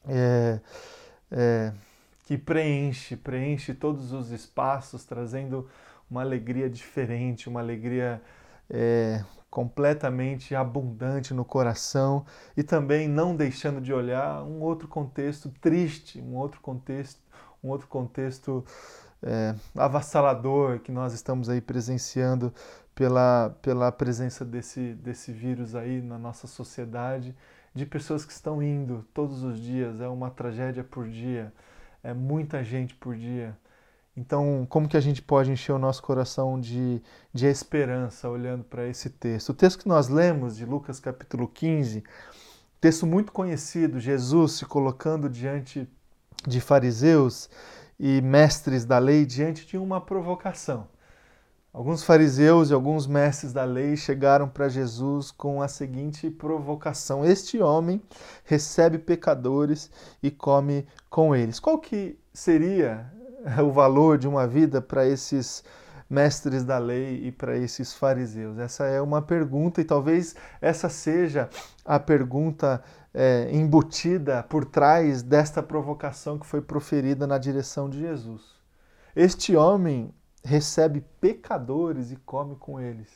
é, 0.05 0.59
é, 1.31 1.71
que 2.25 2.37
preenche, 2.37 3.15
preenche 3.15 3.73
todos 3.73 4.11
os 4.11 4.29
espaços, 4.29 5.05
trazendo 5.05 5.69
uma 6.11 6.19
alegria 6.19 6.69
diferente, 6.69 7.47
uma 7.47 7.61
alegria 7.61 8.21
é, 8.69 9.23
completamente 9.53 10.55
abundante 10.55 11.31
no 11.31 11.45
coração 11.45 12.25
e 12.57 12.63
também 12.63 13.07
não 13.07 13.35
deixando 13.35 13.79
de 13.79 13.93
olhar 13.93 14.41
um 14.41 14.59
outro 14.61 14.87
contexto 14.87 15.53
triste, 15.61 16.19
um 16.19 16.35
outro 16.35 16.59
contexto, 16.59 17.21
um 17.63 17.69
outro 17.69 17.87
contexto 17.87 18.65
é, 19.21 19.53
avassalador 19.75 20.79
que 20.79 20.91
nós 20.91 21.13
estamos 21.13 21.49
aí 21.49 21.61
presenciando 21.61 22.51
pela, 22.95 23.55
pela 23.61 23.91
presença 23.91 24.43
desse, 24.43 24.95
desse 24.95 25.31
vírus 25.31 25.75
aí 25.75 26.01
na 26.01 26.17
nossa 26.17 26.47
sociedade, 26.47 27.35
de 27.75 27.85
pessoas 27.85 28.25
que 28.25 28.33
estão 28.33 28.59
indo 28.59 29.05
todos 29.13 29.43
os 29.43 29.61
dias, 29.61 30.01
é 30.01 30.07
uma 30.07 30.31
tragédia 30.31 30.83
por 30.83 31.07
dia, 31.07 31.53
é 32.03 32.11
muita 32.11 32.63
gente 32.63 32.95
por 32.95 33.15
dia. 33.15 33.55
Então, 34.15 34.65
como 34.69 34.87
que 34.87 34.95
a 34.95 35.01
gente 35.01 35.21
pode 35.21 35.51
encher 35.51 35.71
o 35.71 35.79
nosso 35.79 36.03
coração 36.03 36.59
de, 36.59 37.01
de 37.33 37.47
esperança 37.47 38.29
olhando 38.29 38.63
para 38.63 38.87
esse 38.87 39.09
texto? 39.09 39.49
O 39.49 39.53
texto 39.53 39.79
que 39.79 39.87
nós 39.87 40.07
lemos 40.07 40.55
de 40.55 40.65
Lucas 40.65 40.99
capítulo 40.99 41.47
15, 41.47 42.03
texto 42.79 43.07
muito 43.07 43.31
conhecido, 43.31 43.99
Jesus 43.99 44.51
se 44.53 44.65
colocando 44.65 45.27
diante 45.27 45.89
de 46.47 46.61
fariseus 46.61 47.49
e 47.99 48.21
mestres 48.21 48.85
da 48.85 48.99
lei 48.99 49.25
diante 49.25 49.65
de 49.65 49.77
uma 49.77 49.99
provocação. 49.99 50.87
Alguns 51.73 52.03
fariseus 52.03 52.69
e 52.69 52.73
alguns 52.73 53.07
mestres 53.07 53.51
da 53.51 53.63
lei 53.63 53.97
chegaram 53.97 54.47
para 54.47 54.69
Jesus 54.69 55.31
com 55.31 55.59
a 55.59 55.67
seguinte 55.67 56.29
provocação: 56.29 57.25
Este 57.25 57.59
homem 57.59 57.99
recebe 58.43 58.99
pecadores 58.99 59.89
e 60.21 60.29
come 60.29 60.85
com 61.09 61.35
eles. 61.35 61.59
Qual 61.59 61.79
que 61.79 62.19
seria 62.31 63.11
o 63.63 63.71
valor 63.71 64.17
de 64.17 64.27
uma 64.27 64.47
vida 64.47 64.81
para 64.81 65.05
esses 65.05 65.63
mestres 66.09 66.63
da 66.63 66.77
lei 66.77 67.27
e 67.27 67.31
para 67.31 67.57
esses 67.57 67.93
fariseus? 67.93 68.57
Essa 68.57 68.85
é 68.85 69.01
uma 69.01 69.21
pergunta 69.21 69.81
e 69.81 69.83
talvez 69.83 70.35
essa 70.61 70.89
seja 70.89 71.49
a 71.85 71.99
pergunta 71.99 72.83
é, 73.13 73.49
embutida 73.51 74.43
por 74.43 74.65
trás 74.65 75.21
desta 75.21 75.61
provocação 75.61 76.39
que 76.39 76.45
foi 76.45 76.61
proferida 76.61 77.27
na 77.27 77.37
direção 77.37 77.89
de 77.89 77.99
Jesus. 77.99 78.41
Este 79.15 79.55
homem 79.55 80.13
recebe 80.43 81.01
pecadores 81.21 82.11
e 82.11 82.15
come 82.15 82.55
com 82.55 82.79
eles. 82.79 83.09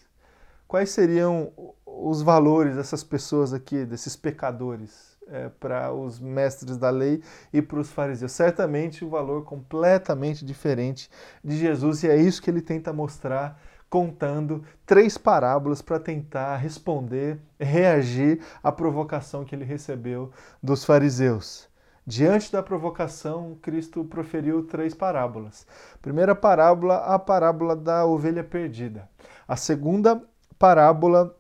Quais 0.68 0.92
seriam 0.92 1.52
os 1.86 2.22
valores 2.22 2.76
dessas 2.76 3.04
pessoas 3.04 3.54
aqui, 3.54 3.86
desses 3.86 4.16
pecadores, 4.16 5.17
é, 5.30 5.50
para 5.50 5.92
os 5.94 6.20
mestres 6.20 6.78
da 6.78 6.90
lei 6.90 7.22
e 7.52 7.62
para 7.62 7.80
os 7.80 7.92
fariseus? 7.92 8.32
Certamente 8.32 9.06
um 9.06 9.10
valor 9.10 9.44
completamente 9.44 10.46
diferente 10.46 11.10
de 11.44 11.58
Jesus, 11.58 12.04
e 12.04 12.10
é 12.10 12.16
isso 12.16 12.42
que 12.42 12.50
ele 12.50 12.62
tenta 12.62 12.92
mostrar 12.94 13.60
contando 13.90 14.64
três 14.86 15.18
parábolas 15.18 15.82
para 15.82 16.00
tentar 16.00 16.58
responder, 16.58 17.40
reagir 17.60 18.42
à 18.62 18.72
provocação 18.72 19.46
que 19.46 19.56
ele 19.56 19.64
recebeu 19.66 20.32
dos 20.62 20.84
fariseus. 20.84 21.70
Diante 22.06 22.52
da 22.52 22.64
provocação, 22.64 23.58
Cristo 23.62 24.04
proferiu 24.06 24.64
três 24.64 24.94
parábolas. 24.94 25.68
primeira 26.02 26.34
parábola, 26.34 27.00
a 27.00 27.20
parábola 27.20 27.76
da 27.76 28.06
ovelha 28.06 28.44
perdida. 28.44 29.10
A 29.46 29.58
segunda 29.58 30.22
parábola, 30.58 31.36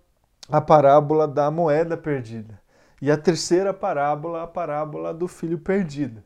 a 0.49 0.59
parábola 0.59 1.25
da 1.25 1.49
moeda 1.49 1.95
perdida. 1.95 2.59
E 3.01 3.11
a 3.11 3.17
terceira 3.17 3.73
parábola, 3.73 4.43
a 4.43 4.47
parábola 4.47 5.13
do 5.13 5.27
filho 5.27 5.59
perdido. 5.59 6.23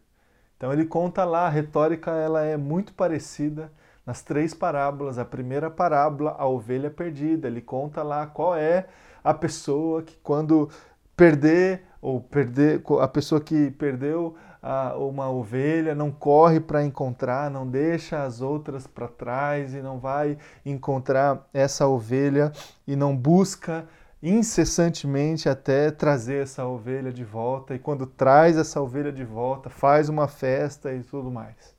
Então 0.56 0.72
ele 0.72 0.86
conta 0.86 1.26
lá, 1.26 1.48
a 1.48 1.50
retórica 1.50 2.12
ela 2.12 2.44
é 2.44 2.56
muito 2.56 2.94
parecida 2.94 3.72
nas 4.06 4.22
três 4.22 4.54
parábolas. 4.54 5.18
A 5.18 5.26
primeira 5.26 5.70
parábola, 5.70 6.36
a 6.38 6.48
ovelha 6.48 6.90
perdida, 6.90 7.48
ele 7.48 7.62
conta 7.62 8.04
lá 8.04 8.26
qual 8.28 8.56
é 8.56 8.88
a 9.24 9.34
pessoa 9.34 10.02
que 10.02 10.16
quando 10.24 10.70
perder 11.16 11.84
ou 12.02 12.22
perder 12.22 12.82
a 13.00 13.08
pessoa 13.08 13.40
que 13.40 13.70
perdeu 13.72 14.36
a, 14.62 14.96
uma 14.96 15.30
ovelha 15.30 15.96
não 15.96 16.12
corre 16.12 16.60
para 16.60 16.84
encontrar, 16.84 17.50
não 17.50 17.68
deixa 17.68 18.24
as 18.24 18.42
outras 18.42 18.88
para 18.88 19.08
trás 19.08 19.74
e 19.74 19.82
não 19.82 20.00
vai 20.00 20.38
encontrar 20.66 21.48
essa 21.54 21.88
ovelha 21.88 22.52
e 22.88 22.96
não 22.96 23.16
busca 23.16 23.86
incessantemente 24.22 25.50
até 25.50 25.90
trazer 25.90 26.44
essa 26.44 26.66
ovelha 26.66 27.12
de 27.12 27.24
volta 27.24 27.74
e 27.74 27.80
quando 27.80 28.06
traz 28.06 28.58
essa 28.58 28.80
ovelha 28.80 29.12
de 29.12 29.24
volta 29.24 29.70
faz 29.70 30.10
uma 30.10 30.28
festa 30.28 30.94
e 30.94 31.02
tudo 31.02 31.32
mais. 31.32 31.76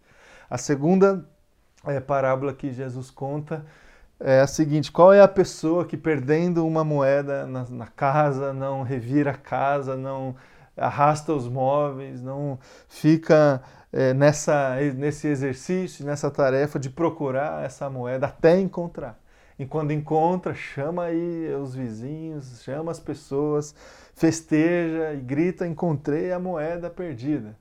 A 0.50 0.58
segunda 0.58 1.24
é, 1.86 2.00
parábola 2.00 2.52
que 2.52 2.72
Jesus 2.72 3.10
conta 3.10 3.64
é 4.18 4.40
a 4.40 4.46
seguinte: 4.46 4.90
qual 4.90 5.12
é 5.12 5.20
a 5.20 5.28
pessoa 5.28 5.84
que 5.84 5.96
perdendo 5.96 6.66
uma 6.66 6.84
moeda 6.84 7.46
na, 7.46 7.64
na 7.68 7.86
casa 7.86 8.52
não 8.52 8.82
revira 8.82 9.32
a 9.32 9.36
casa, 9.36 9.96
não 9.96 10.34
arrasta 10.76 11.32
os 11.32 11.48
móveis, 11.48 12.22
não 12.22 12.58
fica 12.88 13.62
é, 13.92 14.14
nessa, 14.14 14.76
nesse 14.96 15.28
exercício, 15.28 16.04
nessa 16.04 16.30
tarefa 16.30 16.78
de 16.78 16.88
procurar 16.88 17.64
essa 17.64 17.88
moeda 17.90 18.26
até 18.26 18.58
encontrar. 18.58 19.21
E 19.58 19.66
quando 19.66 19.92
encontra, 19.92 20.54
chama 20.54 21.04
aí 21.04 21.54
os 21.54 21.74
vizinhos, 21.74 22.62
chama 22.62 22.90
as 22.90 23.00
pessoas, 23.00 23.74
festeja 24.14 25.12
e 25.14 25.20
grita: 25.20 25.66
encontrei 25.66 26.32
a 26.32 26.38
moeda 26.38 26.88
perdida. 26.90 27.56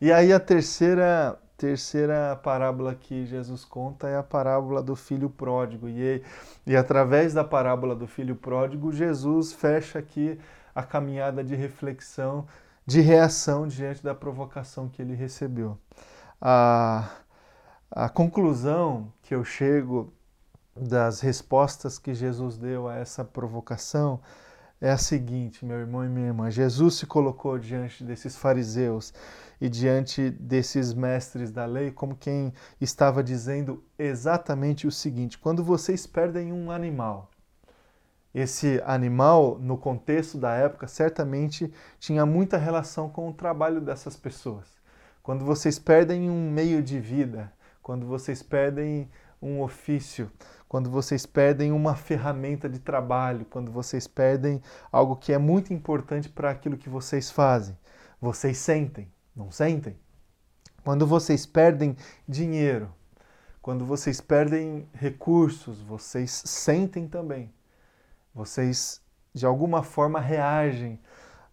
E 0.00 0.12
aí 0.12 0.32
a 0.32 0.40
terceira 0.40 1.38
terceira 1.62 2.34
parábola 2.42 2.92
que 2.92 3.24
Jesus 3.24 3.64
conta 3.64 4.08
é 4.08 4.16
a 4.16 4.22
parábola 4.22 4.82
do 4.82 4.96
filho 4.96 5.30
pródigo. 5.30 5.88
E, 5.88 6.20
e 6.66 6.74
através 6.74 7.32
da 7.32 7.44
parábola 7.44 7.94
do 7.94 8.08
filho 8.08 8.34
pródigo, 8.34 8.92
Jesus 8.92 9.52
fecha 9.52 10.00
aqui 10.00 10.40
a 10.74 10.82
caminhada 10.82 11.44
de 11.44 11.54
reflexão, 11.54 12.48
de 12.84 13.00
reação 13.00 13.68
diante 13.68 14.02
da 14.02 14.12
provocação 14.12 14.88
que 14.88 15.00
ele 15.00 15.14
recebeu. 15.14 15.78
A, 16.40 17.08
a 17.88 18.08
conclusão 18.08 19.12
que 19.22 19.32
eu 19.32 19.44
chego 19.44 20.12
das 20.76 21.20
respostas 21.20 21.98
que 21.98 22.14
Jesus 22.14 22.56
deu 22.56 22.88
a 22.88 22.96
essa 22.96 23.24
provocação 23.24 24.20
é 24.80 24.90
a 24.90 24.98
seguinte, 24.98 25.64
meu 25.64 25.76
irmão 25.76 26.04
e 26.04 26.08
minha 26.08 26.26
irmã: 26.26 26.50
Jesus 26.50 26.94
se 26.94 27.06
colocou 27.06 27.56
diante 27.56 28.02
desses 28.02 28.36
fariseus 28.36 29.14
e 29.60 29.68
diante 29.68 30.28
desses 30.28 30.92
mestres 30.92 31.52
da 31.52 31.64
lei 31.64 31.92
como 31.92 32.16
quem 32.16 32.52
estava 32.80 33.22
dizendo 33.22 33.84
exatamente 33.96 34.86
o 34.86 34.90
seguinte: 34.90 35.38
quando 35.38 35.62
vocês 35.62 36.04
perdem 36.04 36.52
um 36.52 36.70
animal, 36.72 37.30
esse 38.34 38.82
animal, 38.84 39.58
no 39.60 39.78
contexto 39.78 40.36
da 40.36 40.52
época, 40.54 40.88
certamente 40.88 41.72
tinha 42.00 42.26
muita 42.26 42.56
relação 42.56 43.08
com 43.08 43.28
o 43.28 43.32
trabalho 43.32 43.80
dessas 43.80 44.16
pessoas. 44.16 44.66
Quando 45.22 45.44
vocês 45.44 45.78
perdem 45.78 46.28
um 46.28 46.50
meio 46.50 46.82
de 46.82 46.98
vida, 46.98 47.52
quando 47.80 48.04
vocês 48.04 48.42
perdem 48.42 49.08
um 49.40 49.60
ofício, 49.60 50.30
quando 50.72 50.88
vocês 50.88 51.26
perdem 51.26 51.70
uma 51.70 51.94
ferramenta 51.94 52.66
de 52.66 52.78
trabalho, 52.78 53.44
quando 53.44 53.70
vocês 53.70 54.06
perdem 54.06 54.62
algo 54.90 55.16
que 55.16 55.30
é 55.30 55.36
muito 55.36 55.70
importante 55.70 56.30
para 56.30 56.50
aquilo 56.50 56.78
que 56.78 56.88
vocês 56.88 57.30
fazem. 57.30 57.76
Vocês 58.18 58.56
sentem, 58.56 59.12
não 59.36 59.50
sentem? 59.50 60.00
Quando 60.82 61.06
vocês 61.06 61.44
perdem 61.44 61.94
dinheiro, 62.26 62.90
quando 63.60 63.84
vocês 63.84 64.18
perdem 64.18 64.88
recursos, 64.94 65.82
vocês 65.82 66.30
sentem 66.46 67.06
também. 67.06 67.52
Vocês 68.34 69.02
de 69.34 69.44
alguma 69.44 69.82
forma 69.82 70.20
reagem 70.20 70.98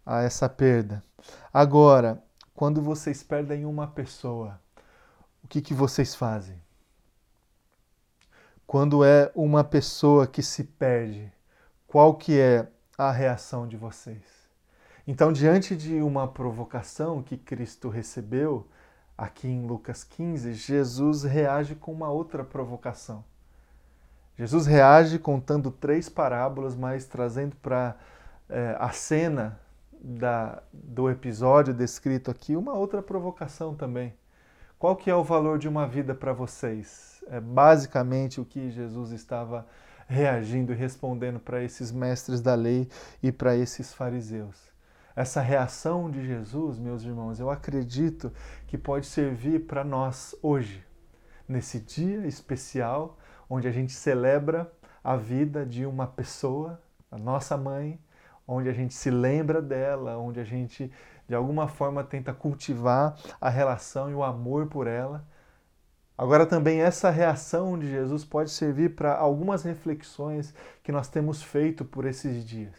a 0.06 0.22
essa 0.22 0.48
perda. 0.48 1.04
Agora, 1.54 2.24
quando 2.56 2.82
vocês 2.82 3.22
perdem 3.22 3.66
uma 3.66 3.86
pessoa, 3.86 4.62
o 5.44 5.48
que, 5.50 5.60
que 5.60 5.74
vocês 5.74 6.16
fazem? 6.16 6.69
Quando 8.70 9.04
é 9.04 9.32
uma 9.34 9.64
pessoa 9.64 10.28
que 10.28 10.44
se 10.44 10.64
perde, 10.64 11.34
qual 11.88 12.14
que 12.14 12.40
é 12.40 12.68
a 12.96 13.12
reação 13.12 13.68
de 13.68 13.76
vocês? 13.76 14.22
Então, 15.08 15.34
diante 15.34 15.76
de 15.76 15.96
uma 16.04 16.28
provocação 16.28 17.24
que 17.24 17.36
Cristo 17.36 17.90
recebeu, 17.90 18.68
aqui 19.18 19.48
em 19.48 19.66
Lucas 19.66 20.04
15, 20.04 20.54
Jesus 20.54 21.24
reage 21.24 21.74
com 21.74 21.92
uma 21.92 22.12
outra 22.12 22.44
provocação. 22.44 23.26
Jesus 24.38 24.68
reage 24.68 25.18
contando 25.18 25.72
três 25.72 26.08
parábolas, 26.08 26.76
mas 26.76 27.08
trazendo 27.08 27.56
para 27.56 27.98
é, 28.48 28.78
a 28.80 28.92
cena 28.92 29.60
da, 30.00 30.62
do 30.72 31.10
episódio 31.10 31.74
descrito 31.74 32.30
aqui 32.30 32.56
uma 32.56 32.74
outra 32.74 33.02
provocação 33.02 33.74
também. 33.74 34.14
Qual 34.80 34.96
que 34.96 35.12
é 35.12 35.16
o 35.16 35.24
valor 35.24 35.60
de 35.60 35.68
uma 35.68 35.86
vida 35.86 36.16
para 36.16 36.34
vocês? 36.34 37.10
é 37.30 37.40
basicamente 37.40 38.42
o 38.42 38.46
que 38.46 38.70
Jesus 38.72 39.12
estava 39.12 39.66
reagindo 40.08 40.74
e 40.74 40.76
respondendo 40.76 41.40
para 41.40 41.64
esses 41.64 41.92
mestres 41.92 42.42
da 42.42 42.56
lei 42.56 42.90
e 43.22 43.32
para 43.32 43.56
esses 43.56 43.94
fariseus. 43.94 44.70
Essa 45.16 45.42
reação 45.42 46.10
de 46.10 46.26
Jesus, 46.26 46.80
meus 46.80 47.04
irmãos, 47.04 47.40
eu 47.40 47.50
acredito 47.50 48.32
que 48.66 48.78
pode 48.78 49.06
servir 49.06 49.68
para 49.68 49.84
nós 49.84 50.36
hoje, 50.42 50.84
nesse 51.48 51.80
dia 51.80 52.26
especial 52.26 53.18
onde 53.50 53.68
a 53.68 53.72
gente 53.72 53.92
celebra 53.94 54.72
a 55.04 55.16
vida 55.16 55.66
de 55.66 55.86
uma 55.86 56.08
pessoa, 56.08 56.82
a 57.12 57.18
nossa 57.18 57.58
mãe, 57.58 58.00
onde 58.48 58.70
a 58.70 58.74
gente 58.74 58.94
se 58.94 59.12
lembra 59.12 59.62
dela, 59.62 60.18
onde 60.18 60.40
a 60.40 60.44
gente 60.44 60.92
de 61.30 61.36
alguma 61.36 61.70
forma 61.70 62.04
tenta 62.04 62.34
cultivar 62.34 63.16
a 63.40 63.50
relação 63.50 64.12
e 64.12 64.14
o 64.14 64.24
amor 64.24 64.68
por 64.68 64.86
ela 64.86 65.26
Agora, 66.20 66.46
também 66.46 66.82
essa 66.82 67.10
reação 67.10 67.80
de 67.80 67.90
Jesus 67.90 68.26
pode 68.26 68.50
servir 68.50 68.94
para 68.94 69.16
algumas 69.16 69.64
reflexões 69.64 70.54
que 70.84 70.92
nós 70.92 71.08
temos 71.08 71.42
feito 71.42 71.86
por 71.86 72.06
esses 72.06 72.44
dias. 72.44 72.74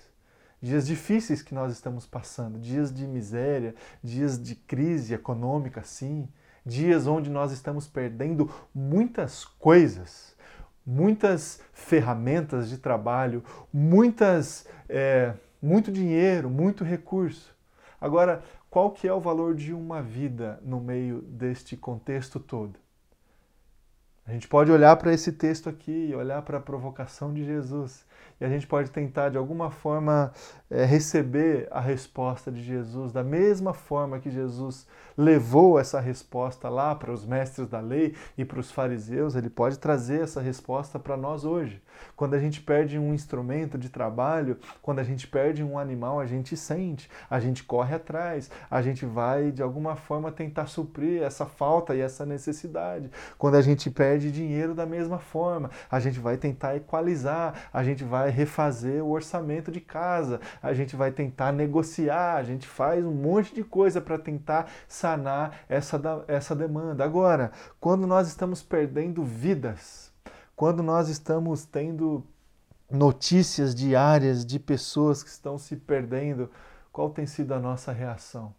Dias 0.61 0.87
difíceis 0.87 1.41
que 1.41 1.55
nós 1.55 1.73
estamos 1.73 2.05
passando, 2.05 2.59
dias 2.59 2.93
de 2.93 3.07
miséria, 3.07 3.75
dias 4.05 4.39
de 4.39 4.55
crise 4.55 5.15
econômica, 5.15 5.83
sim, 5.83 6.29
dias 6.67 7.07
onde 7.07 7.31
nós 7.31 7.51
estamos 7.51 7.87
perdendo 7.87 8.51
muitas 8.75 9.43
coisas, 9.43 10.37
muitas 10.85 11.63
ferramentas 11.73 12.69
de 12.69 12.77
trabalho, 12.77 13.43
muitas, 13.73 14.67
é, 14.87 15.33
muito 15.63 15.91
dinheiro, 15.91 16.51
muito 16.51 16.85
recurso. 16.85 17.57
Agora, 18.01 18.43
qual 18.71 18.91
que 18.91 19.07
é 19.07 19.13
o 19.13 19.21
valor 19.21 19.55
de 19.55 19.75
uma 19.75 20.03
vida 20.03 20.59
no 20.63 20.81
meio 20.81 21.21
deste 21.23 21.77
contexto 21.77 22.41
todo? 22.41 22.79
A 24.27 24.33
gente 24.33 24.47
pode 24.47 24.71
olhar 24.71 24.95
para 24.97 25.13
esse 25.13 25.33
texto 25.33 25.69
aqui, 25.69 26.15
olhar 26.15 26.41
para 26.43 26.59
a 26.59 26.61
provocação 26.61 27.35
de 27.35 27.45
Jesus, 27.45 28.07
e 28.41 28.45
a 28.45 28.49
gente 28.49 28.65
pode 28.65 28.89
tentar 28.91 29.31
de 29.31 29.37
alguma 29.37 29.73
forma 29.73 30.33
é, 30.71 30.85
receber 30.85 31.67
a 31.71 31.81
resposta 31.81 32.51
de 32.51 32.63
Jesus 32.63 33.13
da 33.13 33.25
mesma 33.25 33.75
forma 33.75 34.21
que 34.21 34.31
Jesus 34.31 34.87
levou 35.17 35.81
essa 35.81 35.99
resposta 35.99 36.69
lá 36.69 36.95
para 36.95 37.13
os 37.13 37.27
mestres 37.27 37.67
da 37.67 37.81
lei 37.81 38.15
e 38.39 38.45
para 38.45 38.61
os 38.61 38.71
fariseus, 38.71 39.35
ele 39.35 39.51
pode 39.51 39.79
trazer 39.79 40.23
essa 40.23 40.41
resposta 40.41 40.97
para 40.97 41.17
nós 41.17 41.45
hoje. 41.45 41.83
Quando 42.17 42.35
a 42.35 42.39
gente 42.39 42.61
perde 42.61 42.99
um 42.99 43.15
instrumento 43.15 43.79
de 43.79 43.89
trabalho, 43.89 44.59
quando 44.83 44.99
a 44.99 45.03
gente 45.03 45.27
perde 45.27 45.63
um 45.65 45.79
animal, 45.79 46.21
a 46.21 46.27
gente 46.27 46.57
sente, 46.57 47.11
a 47.29 47.41
gente 47.41 47.65
corre 47.65 47.95
atrás, 47.95 48.51
a 48.71 48.83
gente 48.83 49.07
vai 49.07 49.51
de 49.51 49.63
alguma 49.63 49.97
forma 49.97 50.31
tentar 50.31 50.67
suprir 50.67 51.23
essa 51.23 51.47
falta 51.47 51.95
e 51.95 52.01
essa 52.01 52.27
necessidade. 52.27 53.11
Quando 53.39 53.55
a 53.55 53.63
gente 53.63 53.91
perde 53.91 54.31
dinheiro 54.31 54.75
da 54.75 54.85
mesma 54.85 55.19
forma, 55.19 55.71
a 55.91 55.99
gente 55.99 56.19
vai 56.19 56.37
tentar 56.37 56.77
equalizar, 56.77 57.69
a 57.73 57.83
gente 57.83 58.05
vai 58.05 58.31
refazer 58.31 59.03
o 59.03 59.11
orçamento 59.11 59.71
de 59.71 59.81
casa, 59.81 60.41
a 60.63 60.75
gente 60.75 60.97
vai 60.97 61.11
tentar 61.11 61.53
negociar, 61.53 62.37
a 62.37 62.43
gente 62.43 62.67
faz 62.67 63.05
um 63.05 63.13
monte 63.13 63.55
de 63.55 63.65
coisa 63.65 64.01
para 64.01 64.19
tentar 64.19 64.71
sanar 64.87 65.61
essa, 65.69 66.01
essa 66.29 66.55
demanda. 66.55 67.05
Agora, 67.05 67.53
quando 67.81 68.07
nós 68.07 68.29
estamos 68.29 68.63
perdendo 68.63 69.23
vidas, 69.25 70.10
quando 70.61 70.83
nós 70.83 71.09
estamos 71.09 71.65
tendo 71.65 72.23
notícias 72.91 73.75
diárias 73.75 74.45
de 74.45 74.59
pessoas 74.59 75.23
que 75.23 75.31
estão 75.31 75.57
se 75.57 75.75
perdendo, 75.75 76.51
qual 76.93 77.09
tem 77.09 77.25
sido 77.25 77.55
a 77.55 77.59
nossa 77.59 77.93
reação? 77.93 78.55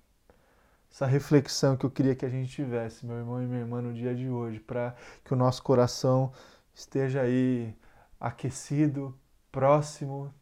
Essa 0.91 1.05
reflexão 1.05 1.77
que 1.77 1.85
eu 1.85 1.91
queria 1.91 2.15
que 2.15 2.25
a 2.25 2.29
gente 2.29 2.51
tivesse, 2.51 3.05
meu 3.05 3.17
irmão 3.17 3.43
e 3.43 3.45
minha 3.45 3.59
irmã, 3.59 3.83
no 3.83 3.93
dia 3.93 4.15
de 4.15 4.27
hoje, 4.27 4.59
para 4.59 4.95
que 5.23 5.31
o 5.31 5.37
nosso 5.37 5.61
coração 5.61 6.33
esteja 6.73 7.21
aí 7.21 7.71
aquecido, 8.19 9.15
próximo, 9.51 10.33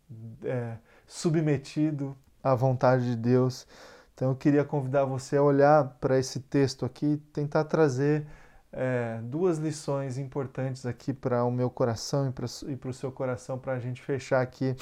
é, 0.45 0.77
submetido 1.05 2.15
à 2.41 2.55
vontade 2.55 3.03
de 3.03 3.17
Deus. 3.17 3.67
Então 4.15 4.29
eu 4.29 4.35
queria 4.37 4.63
convidar 4.63 5.03
você 5.03 5.35
a 5.35 5.43
olhar 5.43 5.97
para 5.99 6.17
esse 6.17 6.39
texto 6.39 6.85
aqui, 6.85 7.21
tentar 7.33 7.65
trazer 7.65 8.25
é, 8.71 9.19
duas 9.23 9.57
lições 9.57 10.17
importantes 10.17 10.85
aqui 10.85 11.13
para 11.13 11.43
o 11.43 11.51
meu 11.51 11.69
coração 11.69 12.29
e 12.67 12.75
para 12.75 12.89
o 12.89 12.93
seu 12.93 13.11
coração 13.11 13.57
para 13.57 13.73
a 13.73 13.79
gente 13.79 14.01
fechar 14.01 14.41
aqui 14.41 14.75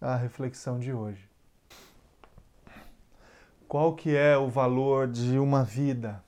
a 0.00 0.16
reflexão 0.16 0.78
de 0.78 0.92
hoje. 0.92 1.28
Qual 3.66 3.94
que 3.94 4.16
é 4.16 4.36
o 4.36 4.48
valor 4.48 5.06
de 5.06 5.38
uma 5.38 5.62
vida? 5.62 6.22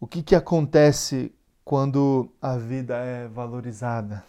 O 0.00 0.06
que, 0.06 0.22
que 0.22 0.34
acontece 0.34 1.32
quando 1.64 2.28
a 2.40 2.56
vida 2.56 2.96
é 2.96 3.28
valorizada? 3.28 4.24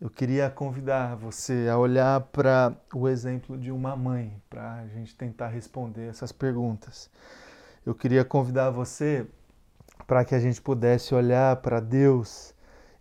Eu 0.00 0.10
queria 0.10 0.48
convidar 0.50 1.16
você 1.16 1.68
a 1.70 1.78
olhar 1.78 2.20
para 2.20 2.76
o 2.94 3.08
exemplo 3.08 3.56
de 3.58 3.72
uma 3.72 3.96
mãe, 3.96 4.40
para 4.48 4.74
a 4.74 4.86
gente 4.88 5.14
tentar 5.14 5.48
responder 5.48 6.08
essas 6.08 6.32
perguntas. 6.32 7.10
Eu 7.84 7.94
queria 7.94 8.24
convidar 8.24 8.70
você 8.70 9.26
para 10.06 10.24
que 10.24 10.34
a 10.34 10.40
gente 10.40 10.60
pudesse 10.60 11.14
olhar 11.14 11.56
para 11.56 11.80
Deus 11.80 12.54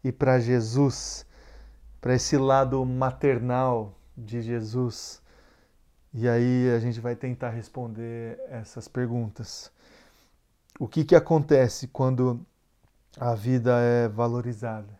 e 0.03 0.11
para 0.11 0.39
Jesus, 0.39 1.25
para 2.01 2.15
esse 2.15 2.37
lado 2.37 2.83
maternal 2.85 3.97
de 4.17 4.41
Jesus 4.41 5.21
E 6.17 6.29
aí 6.29 6.71
a 6.73 6.79
gente 6.79 7.01
vai 7.01 7.13
tentar 7.13 7.49
responder 7.49 8.39
essas 8.49 8.87
perguntas. 8.87 9.69
O 10.79 10.87
que, 10.87 11.03
que 11.03 11.13
acontece 11.15 11.89
quando 11.89 12.39
a 13.19 13.35
vida 13.35 13.77
é 13.79 14.07
valorizada? 14.07 14.93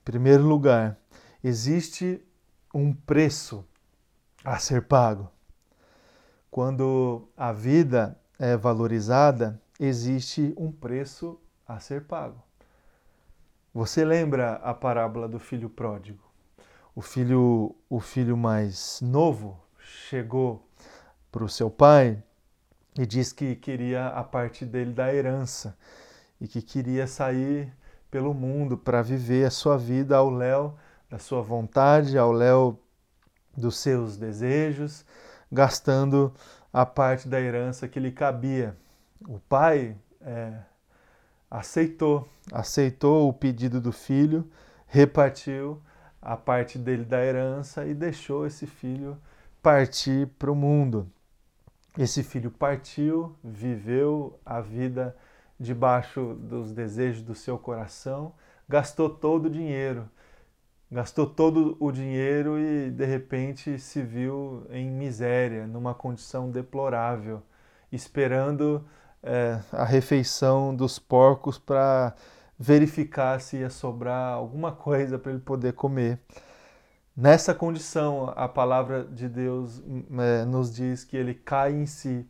Em 0.00 0.04
primeiro 0.04 0.44
lugar, 0.44 0.96
existe 1.42 2.24
um 2.72 2.94
preço 2.94 3.64
a 4.44 4.58
ser 4.58 4.82
pago. 4.82 5.30
Quando 6.48 7.28
a 7.36 7.52
vida 7.52 8.16
é 8.38 8.56
valorizada, 8.56 9.60
existe 9.84 10.54
um 10.56 10.70
preço 10.70 11.40
a 11.66 11.80
ser 11.80 12.04
pago. 12.04 12.40
Você 13.74 14.04
lembra 14.04 14.54
a 14.56 14.72
parábola 14.72 15.28
do 15.28 15.38
filho 15.38 15.68
pródigo? 15.68 16.22
O 16.94 17.00
filho, 17.00 17.74
o 17.88 17.98
filho 17.98 18.36
mais 18.36 19.00
novo 19.00 19.58
chegou 19.78 20.64
para 21.32 21.42
o 21.42 21.48
seu 21.48 21.70
pai 21.70 22.22
e 22.96 23.06
disse 23.06 23.34
que 23.34 23.56
queria 23.56 24.08
a 24.08 24.22
parte 24.22 24.64
dele 24.64 24.92
da 24.92 25.12
herança 25.12 25.76
e 26.40 26.46
que 26.46 26.60
queria 26.60 27.06
sair 27.06 27.72
pelo 28.10 28.34
mundo 28.34 28.76
para 28.76 29.00
viver 29.02 29.46
a 29.46 29.50
sua 29.50 29.78
vida 29.78 30.16
ao 30.16 30.30
léu 30.30 30.76
da 31.08 31.18
sua 31.18 31.40
vontade, 31.40 32.16
ao 32.16 32.30
léu 32.30 32.78
dos 33.56 33.78
seus 33.78 34.16
desejos, 34.16 35.04
gastando 35.50 36.32
a 36.72 36.86
parte 36.86 37.26
da 37.26 37.40
herança 37.40 37.88
que 37.88 37.98
lhe 37.98 38.12
cabia. 38.12 38.76
O 39.28 39.38
pai 39.38 39.96
é, 40.20 40.58
aceitou, 41.50 42.28
aceitou 42.52 43.28
o 43.28 43.32
pedido 43.32 43.80
do 43.80 43.92
filho, 43.92 44.50
repartiu 44.86 45.82
a 46.20 46.36
parte 46.36 46.78
dele 46.78 47.04
da 47.04 47.24
herança 47.24 47.86
e 47.86 47.94
deixou 47.94 48.46
esse 48.46 48.66
filho 48.66 49.18
partir 49.62 50.26
para 50.38 50.50
o 50.50 50.54
mundo. 50.54 51.10
Esse 51.98 52.22
filho 52.22 52.50
partiu, 52.50 53.36
viveu 53.42 54.38
a 54.44 54.60
vida 54.60 55.16
debaixo 55.58 56.34
dos 56.34 56.72
desejos 56.72 57.22
do 57.22 57.34
seu 57.34 57.58
coração, 57.58 58.34
gastou 58.68 59.10
todo 59.10 59.46
o 59.46 59.50
dinheiro 59.50 60.08
gastou 60.92 61.26
todo 61.26 61.74
o 61.80 61.90
dinheiro 61.90 62.58
e 62.58 62.90
de 62.90 63.06
repente 63.06 63.78
se 63.78 64.02
viu 64.02 64.66
em 64.68 64.90
miséria, 64.90 65.66
numa 65.66 65.94
condição 65.94 66.50
deplorável, 66.50 67.42
esperando 67.90 68.86
é, 69.22 69.60
a 69.72 69.84
refeição 69.84 70.74
dos 70.74 70.98
porcos 70.98 71.58
para 71.58 72.14
verificar 72.58 73.40
se 73.40 73.58
ia 73.58 73.70
sobrar 73.70 74.34
alguma 74.34 74.72
coisa 74.76 75.18
para 75.18 75.32
ele 75.32 75.40
poder 75.40 75.72
comer. 75.74 76.18
Nessa 77.16 77.54
condição, 77.54 78.32
a 78.36 78.48
palavra 78.48 79.04
de 79.04 79.28
Deus 79.28 79.82
é, 80.18 80.44
nos 80.44 80.74
diz 80.74 81.04
que 81.04 81.16
ele 81.16 81.34
cai 81.34 81.72
em 81.72 81.86
si 81.86 82.26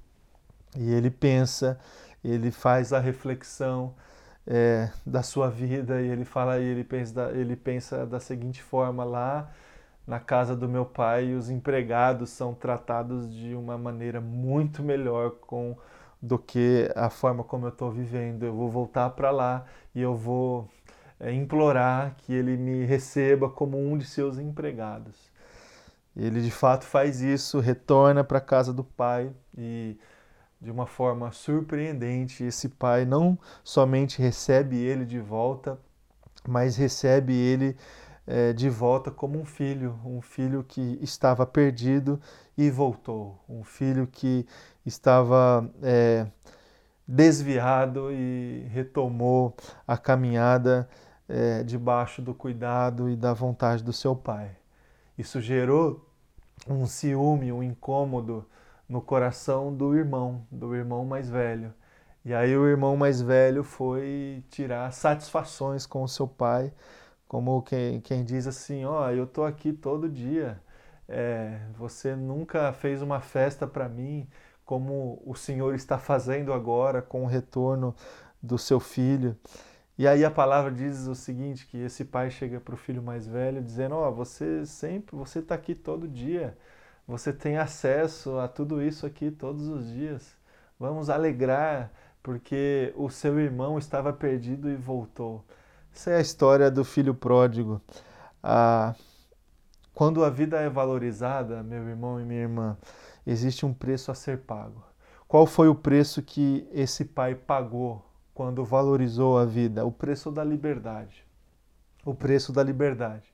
e 0.76 0.92
ele 0.92 1.10
pensa, 1.10 1.78
ele 2.24 2.50
faz 2.50 2.92
a 2.92 2.98
reflexão 2.98 3.94
é, 4.46 4.90
da 5.06 5.22
sua 5.22 5.48
vida 5.48 6.00
e 6.02 6.08
ele 6.08 6.24
fala 6.24 6.58
e 6.58 6.64
ele 6.64 6.82
pensa, 6.82 7.30
ele 7.32 7.54
pensa 7.54 8.04
da 8.04 8.18
seguinte 8.18 8.60
forma 8.60 9.04
lá 9.04 9.50
na 10.06 10.18
casa 10.18 10.56
do 10.56 10.68
meu 10.68 10.84
pai 10.84 11.34
os 11.34 11.48
empregados 11.48 12.30
são 12.30 12.54
tratados 12.54 13.32
de 13.32 13.54
uma 13.54 13.78
maneira 13.78 14.20
muito 14.20 14.82
melhor 14.82 15.30
com 15.42 15.76
do 16.22 16.38
que 16.38 16.88
a 16.94 17.10
forma 17.10 17.42
como 17.42 17.66
eu 17.66 17.70
estou 17.70 17.90
vivendo. 17.90 18.44
Eu 18.44 18.54
vou 18.54 18.70
voltar 18.70 19.10
para 19.10 19.30
lá 19.32 19.66
e 19.92 20.00
eu 20.00 20.14
vou 20.14 20.68
é, 21.18 21.32
implorar 21.32 22.14
que 22.18 22.32
ele 22.32 22.56
me 22.56 22.84
receba 22.84 23.50
como 23.50 23.76
um 23.76 23.98
de 23.98 24.06
seus 24.06 24.38
empregados. 24.38 25.32
Ele 26.16 26.40
de 26.40 26.50
fato 26.50 26.84
faz 26.84 27.20
isso, 27.20 27.58
retorna 27.58 28.22
para 28.22 28.38
a 28.38 28.40
casa 28.40 28.72
do 28.72 28.84
pai 28.84 29.32
e 29.56 29.98
de 30.60 30.70
uma 30.70 30.86
forma 30.86 31.32
surpreendente. 31.32 32.44
Esse 32.44 32.68
pai 32.68 33.04
não 33.04 33.36
somente 33.64 34.22
recebe 34.22 34.76
ele 34.76 35.04
de 35.04 35.18
volta, 35.18 35.78
mas 36.46 36.76
recebe 36.76 37.34
ele 37.34 37.76
é, 38.26 38.52
de 38.52 38.68
volta 38.68 39.10
como 39.10 39.38
um 39.38 39.44
filho, 39.44 39.98
um 40.04 40.20
filho 40.20 40.62
que 40.62 40.98
estava 41.02 41.44
perdido 41.46 42.20
e 42.56 42.70
voltou, 42.70 43.42
um 43.48 43.64
filho 43.64 44.06
que 44.06 44.46
estava 44.84 45.70
é, 45.82 46.26
desviado 47.06 48.12
e 48.12 48.66
retomou 48.70 49.54
a 49.86 49.96
caminhada 49.96 50.88
é, 51.28 51.62
debaixo 51.62 52.20
do 52.22 52.34
cuidado 52.34 53.08
e 53.08 53.16
da 53.16 53.32
vontade 53.32 53.82
do 53.82 53.92
seu 53.92 54.14
pai. 54.14 54.56
Isso 55.16 55.40
gerou 55.40 56.08
um 56.68 56.86
ciúme, 56.86 57.52
um 57.52 57.62
incômodo 57.62 58.46
no 58.88 59.00
coração 59.00 59.74
do 59.74 59.96
irmão, 59.96 60.46
do 60.50 60.74
irmão 60.74 61.04
mais 61.04 61.28
velho. 61.28 61.72
E 62.24 62.32
aí 62.32 62.56
o 62.56 62.68
irmão 62.68 62.96
mais 62.96 63.20
velho 63.20 63.64
foi 63.64 64.44
tirar 64.48 64.92
satisfações 64.92 65.86
com 65.86 66.02
o 66.02 66.08
seu 66.08 66.28
pai, 66.28 66.72
como 67.26 67.62
quem, 67.62 68.00
quem 68.00 68.24
diz 68.24 68.46
assim, 68.46 68.84
ó, 68.84 69.06
oh, 69.06 69.10
eu 69.10 69.26
tô 69.26 69.44
aqui 69.44 69.72
todo 69.72 70.08
dia, 70.08 70.60
é, 71.08 71.58
você 71.74 72.14
nunca 72.14 72.72
fez 72.72 73.02
uma 73.02 73.20
festa 73.20 73.66
para 73.66 73.88
mim, 73.88 74.28
como 74.64 75.22
o 75.24 75.34
Senhor 75.34 75.74
está 75.74 75.98
fazendo 75.98 76.52
agora 76.52 77.02
com 77.02 77.24
o 77.24 77.26
retorno 77.26 77.94
do 78.42 78.58
seu 78.58 78.80
filho. 78.80 79.36
E 79.98 80.08
aí 80.08 80.24
a 80.24 80.30
palavra 80.30 80.72
diz 80.72 81.06
o 81.06 81.14
seguinte, 81.14 81.66
que 81.66 81.78
esse 81.78 82.04
pai 82.04 82.30
chega 82.30 82.58
para 82.58 82.74
o 82.74 82.78
filho 82.78 83.02
mais 83.02 83.26
velho 83.26 83.62
dizendo, 83.62 83.94
ó, 83.94 84.08
oh, 84.08 84.12
você 84.12 84.64
sempre, 84.64 85.14
você 85.14 85.40
está 85.40 85.54
aqui 85.54 85.74
todo 85.74 86.08
dia, 86.08 86.56
você 87.06 87.32
tem 87.32 87.58
acesso 87.58 88.38
a 88.38 88.48
tudo 88.48 88.82
isso 88.82 89.06
aqui 89.06 89.30
todos 89.30 89.68
os 89.68 89.86
dias. 89.92 90.34
Vamos 90.78 91.10
alegrar, 91.10 91.92
porque 92.22 92.92
o 92.96 93.10
seu 93.10 93.38
irmão 93.38 93.78
estava 93.78 94.12
perdido 94.12 94.70
e 94.70 94.76
voltou. 94.76 95.44
Essa 95.94 96.10
é 96.12 96.16
a 96.16 96.20
história 96.20 96.70
do 96.70 96.84
filho 96.84 97.14
pródigo. 97.14 97.80
Ah, 98.42 98.94
quando 99.94 100.24
a 100.24 100.30
vida 100.30 100.58
é 100.58 100.68
valorizada, 100.70 101.62
meu 101.62 101.86
irmão 101.86 102.20
e 102.20 102.24
minha 102.24 102.40
irmã, 102.40 102.76
existe 103.26 103.64
um 103.64 103.72
preço 103.72 104.10
a 104.10 104.14
ser 104.14 104.38
pago. 104.38 104.82
Qual 105.28 105.46
foi 105.46 105.68
o 105.68 105.74
preço 105.74 106.22
que 106.22 106.68
esse 106.72 107.04
pai 107.04 107.34
pagou 107.34 108.04
quando 108.34 108.64
valorizou 108.64 109.38
a 109.38 109.44
vida? 109.44 109.84
O 109.84 109.90
preço 109.90 110.30
da 110.30 110.44
liberdade. 110.44 111.24
O 112.04 112.14
preço 112.14 112.52
da 112.52 112.62
liberdade. 112.62 113.32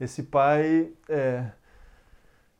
Esse 0.00 0.22
pai 0.22 0.92
é, 1.08 1.50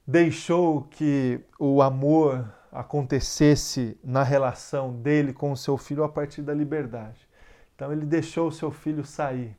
deixou 0.07 0.83
que 0.83 1.41
o 1.59 1.81
amor 1.81 2.53
acontecesse 2.71 3.99
na 4.03 4.23
relação 4.23 4.93
dele 4.93 5.33
com 5.33 5.53
o 5.53 5.57
seu 5.57 5.79
filho 5.79 6.05
a 6.05 6.09
partir 6.09 6.43
da 6.43 6.53
liberdade. 6.53 7.29
Então 7.75 7.93
ele 7.93 8.05
deixou 8.05 8.49
o 8.49 8.53
seu 8.53 8.71
filho 8.71 9.05
sair. 9.05 9.57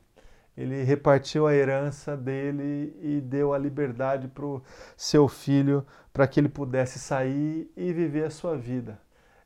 Ele 0.56 0.82
repartiu 0.82 1.46
a 1.46 1.54
herança 1.54 2.16
dele 2.16 2.96
e 3.02 3.20
deu 3.20 3.52
a 3.52 3.58
liberdade 3.58 4.28
para 4.28 4.44
o 4.44 4.62
seu 4.96 5.28
filho 5.28 5.86
para 6.12 6.26
que 6.26 6.40
ele 6.40 6.48
pudesse 6.48 6.98
sair 6.98 7.70
e 7.76 7.92
viver 7.92 8.24
a 8.24 8.30
sua 8.30 8.56
vida. 8.56 8.98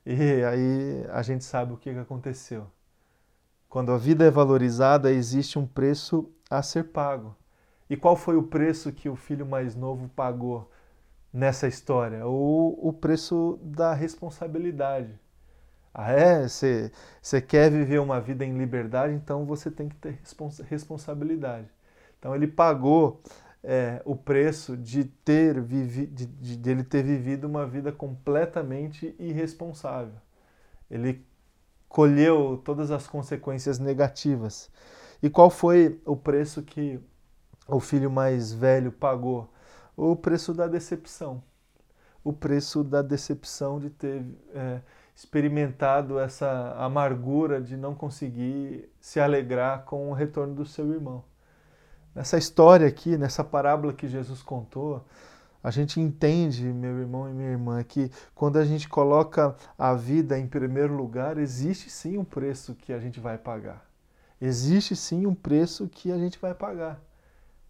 E 0.06 0.44
aí 0.44 1.04
a 1.10 1.22
gente 1.22 1.44
sabe 1.44 1.72
o 1.72 1.76
que 1.76 1.90
aconteceu. 1.90 2.66
Quando 3.68 3.92
a 3.92 3.98
vida 3.98 4.24
é 4.24 4.30
valorizada, 4.30 5.12
existe 5.12 5.58
um 5.58 5.66
preço 5.66 6.30
a 6.48 6.62
ser 6.62 6.84
pago. 6.84 7.36
E 7.88 7.96
qual 7.96 8.16
foi 8.16 8.36
o 8.36 8.42
preço 8.44 8.92
que 8.92 9.08
o 9.08 9.16
filho 9.16 9.44
mais 9.44 9.74
novo 9.74 10.08
pagou? 10.08 10.70
nessa 11.32 11.68
história? 11.68 12.26
O, 12.26 12.88
o 12.88 12.92
preço 12.92 13.58
da 13.62 13.94
responsabilidade. 13.94 15.18
Ah, 15.94 16.12
é? 16.12 16.46
Você 16.48 17.40
quer 17.46 17.70
viver 17.70 18.00
uma 18.00 18.20
vida 18.20 18.44
em 18.44 18.56
liberdade, 18.56 19.14
então 19.14 19.44
você 19.44 19.70
tem 19.70 19.88
que 19.88 19.96
ter 19.96 20.18
respons 20.20 20.58
responsabilidade. 20.60 21.68
Então 22.18 22.34
ele 22.34 22.46
pagou 22.46 23.20
é, 23.62 24.00
o 24.04 24.14
preço 24.16 24.76
de 24.76 25.04
ter 25.04 25.60
vivi 25.60 26.06
de, 26.06 26.26
de, 26.26 26.56
de 26.56 26.70
ele 26.70 26.84
ter 26.84 27.02
vivido 27.02 27.44
uma 27.46 27.66
vida 27.66 27.92
completamente 27.92 29.14
irresponsável. 29.18 30.14
Ele 30.90 31.24
colheu 31.88 32.60
todas 32.64 32.90
as 32.90 33.06
consequências 33.06 33.78
negativas. 33.78 34.70
E 35.22 35.28
qual 35.30 35.50
foi 35.50 36.00
o 36.06 36.16
preço 36.16 36.62
que 36.62 37.00
o 37.68 37.80
filho 37.80 38.10
mais 38.10 38.52
velho 38.52 38.92
pagou? 38.92 39.50
o 39.96 40.16
preço 40.16 40.54
da 40.54 40.66
decepção. 40.66 41.42
O 42.24 42.32
preço 42.32 42.82
da 42.82 43.02
decepção 43.02 43.78
de 43.78 43.90
ter 43.90 44.24
é, 44.54 44.80
experimentado 45.20 46.18
essa 46.18 46.74
amargura 46.78 47.60
de 47.60 47.76
não 47.76 47.94
conseguir 47.94 48.88
se 48.98 49.20
alegrar 49.20 49.84
com 49.84 50.08
o 50.08 50.14
retorno 50.14 50.54
do 50.54 50.64
seu 50.64 50.90
irmão. 50.94 51.22
Nessa 52.14 52.38
história 52.38 52.88
aqui, 52.88 53.18
nessa 53.18 53.44
parábola 53.44 53.92
que 53.92 54.08
Jesus 54.08 54.42
contou, 54.42 55.04
a 55.62 55.70
gente 55.70 56.00
entende, 56.00 56.64
meu 56.64 56.98
irmão 56.98 57.28
e 57.28 57.34
minha 57.34 57.50
irmã, 57.50 57.84
que 57.84 58.10
quando 58.34 58.58
a 58.58 58.64
gente 58.64 58.88
coloca 58.88 59.54
a 59.78 59.92
vida 59.92 60.38
em 60.38 60.46
primeiro 60.46 60.96
lugar, 60.96 61.36
existe 61.36 61.90
sim 61.90 62.16
um 62.16 62.24
preço 62.24 62.74
que 62.74 62.90
a 62.90 62.98
gente 62.98 63.20
vai 63.20 63.36
pagar. 63.36 63.84
Existe 64.40 64.96
sim 64.96 65.26
um 65.26 65.34
preço 65.34 65.86
que 65.86 66.10
a 66.10 66.16
gente 66.16 66.38
vai 66.38 66.54
pagar. 66.54 66.98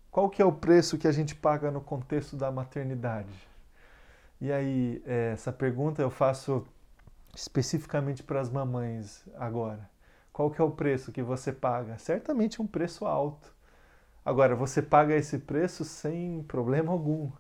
Qual 0.09 0.31
que 0.31 0.41
é 0.41 0.45
o 0.45 0.53
preço 0.53 0.97
que 0.97 1.09
a 1.09 1.13
gente 1.13 1.35
paga 1.35 1.69
no 1.69 1.81
contexto 1.81 2.37
da 2.37 2.53
maternidade? 2.53 3.49
E 4.41 4.53
aí, 4.53 5.03
é, 5.05 5.33
essa 5.33 5.53
pergunta 5.53 6.01
eu 6.01 6.11
faço 6.11 6.65
especificamente 7.35 8.23
para 8.23 8.41
as 8.41 8.51
mamães 8.51 9.25
agora. 9.37 9.89
Qual 10.33 10.51
que 10.51 10.61
é 10.61 10.65
o 10.65 10.71
preço 10.71 11.13
que 11.13 11.23
você 11.23 11.53
paga? 11.53 11.99
Certamente 11.99 12.63
um 12.63 12.67
preço 12.67 13.07
alto. 13.07 13.55
Agora, 14.25 14.55
você 14.55 14.81
paga 14.83 15.15
esse 15.15 15.39
preço 15.39 15.85
sem 15.85 16.43
problema 16.45 16.93
algum, 16.93 17.31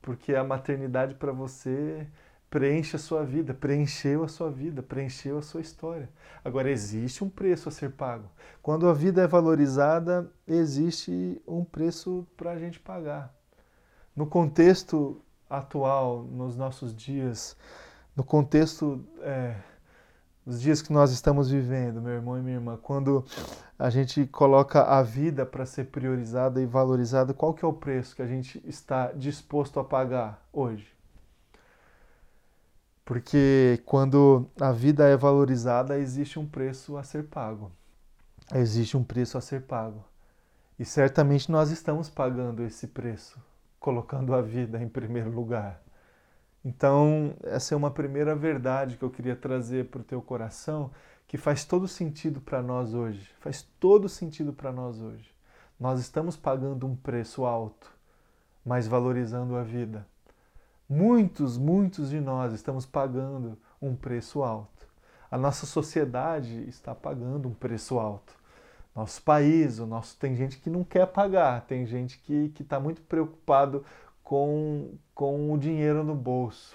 porque 0.00 0.34
a 0.34 0.42
maternidade 0.42 1.14
para 1.14 1.32
você 1.32 2.06
preenche 2.50 2.96
a 2.96 2.98
sua 2.98 3.24
vida, 3.24 3.54
preencheu 3.54 4.24
a 4.24 4.28
sua 4.28 4.50
vida, 4.50 4.82
preencheu 4.82 5.38
a 5.38 5.42
sua 5.42 5.60
história. 5.60 6.08
Agora, 6.44 6.70
existe 6.70 7.22
um 7.22 7.28
preço 7.28 7.68
a 7.68 7.72
ser 7.72 7.92
pago. 7.92 8.28
Quando 8.62 8.88
a 8.88 8.92
vida 8.92 9.22
é 9.22 9.26
valorizada, 9.26 10.30
existe 10.46 11.40
um 11.46 11.64
preço 11.64 12.26
para 12.36 12.50
a 12.50 12.58
gente 12.58 12.80
pagar. 12.80 13.34
No 14.14 14.26
contexto 14.26 15.22
atual, 15.48 16.24
nos 16.24 16.56
nossos 16.56 16.94
dias, 16.94 17.56
no 18.16 18.22
contexto 18.24 19.04
é, 19.20 19.56
dos 20.44 20.60
dias 20.60 20.82
que 20.82 20.92
nós 20.92 21.12
estamos 21.12 21.50
vivendo, 21.50 22.00
meu 22.00 22.12
irmão 22.12 22.38
e 22.38 22.42
minha 22.42 22.56
irmã, 22.56 22.76
quando 22.76 23.24
a 23.78 23.88
gente 23.90 24.26
coloca 24.26 24.82
a 24.82 25.02
vida 25.02 25.46
para 25.46 25.64
ser 25.64 25.84
priorizada 25.86 26.60
e 26.60 26.66
valorizada, 26.66 27.32
qual 27.32 27.54
que 27.54 27.64
é 27.64 27.68
o 27.68 27.72
preço 27.72 28.14
que 28.14 28.22
a 28.22 28.26
gente 28.26 28.62
está 28.66 29.12
disposto 29.12 29.80
a 29.80 29.84
pagar 29.84 30.46
hoje? 30.52 30.92
Porque 33.04 33.82
quando 33.84 34.48
a 34.60 34.72
vida 34.72 35.08
é 35.08 35.16
valorizada, 35.16 35.98
existe 35.98 36.38
um 36.38 36.46
preço 36.46 36.96
a 36.96 37.02
ser 37.02 37.24
pago. 37.24 37.72
Existe 38.54 38.96
um 38.96 39.02
preço 39.02 39.36
a 39.36 39.40
ser 39.40 39.62
pago. 39.62 40.04
E 40.78 40.84
certamente 40.84 41.50
nós 41.50 41.70
estamos 41.70 42.08
pagando 42.08 42.62
esse 42.62 42.86
preço, 42.86 43.40
colocando 43.78 44.34
a 44.34 44.40
vida 44.40 44.82
em 44.82 44.88
primeiro 44.88 45.30
lugar. 45.30 45.82
Então, 46.64 47.34
essa 47.42 47.74
é 47.74 47.76
uma 47.76 47.90
primeira 47.90 48.36
verdade 48.36 48.96
que 48.96 49.02
eu 49.02 49.10
queria 49.10 49.34
trazer 49.34 49.86
para 49.86 50.00
o 50.00 50.04
teu 50.04 50.22
coração, 50.22 50.90
que 51.26 51.36
faz 51.36 51.64
todo 51.64 51.88
sentido 51.88 52.40
para 52.40 52.62
nós 52.62 52.94
hoje. 52.94 53.28
Faz 53.40 53.62
todo 53.80 54.08
sentido 54.08 54.52
para 54.52 54.70
nós 54.70 55.00
hoje. 55.00 55.30
Nós 55.78 55.98
estamos 55.98 56.36
pagando 56.36 56.86
um 56.86 56.94
preço 56.94 57.44
alto, 57.44 57.92
mas 58.64 58.86
valorizando 58.86 59.56
a 59.56 59.62
vida. 59.64 60.06
Muitos, 60.88 61.58
muitos 61.58 62.10
de 62.10 62.20
nós 62.20 62.52
estamos 62.52 62.86
pagando 62.86 63.58
um 63.80 63.96
preço 63.96 64.44
alto. 64.44 64.86
A 65.30 65.38
nossa 65.38 65.66
sociedade 65.66 66.68
está 66.68 66.94
pagando 66.94 67.48
um 67.48 67.54
preço 67.54 67.98
alto. 67.98 68.34
Nosso 68.94 69.22
país, 69.22 69.78
o 69.78 69.86
nosso 69.86 70.16
tem 70.18 70.36
gente 70.36 70.58
que 70.58 70.68
não 70.68 70.84
quer 70.84 71.06
pagar, 71.06 71.62
tem 71.62 71.86
gente 71.86 72.18
que 72.18 72.52
está 72.60 72.78
muito 72.78 73.00
preocupado 73.00 73.84
com, 74.32 74.94
com 75.14 75.52
o 75.52 75.58
dinheiro 75.58 76.02
no 76.02 76.14
bolso. 76.14 76.74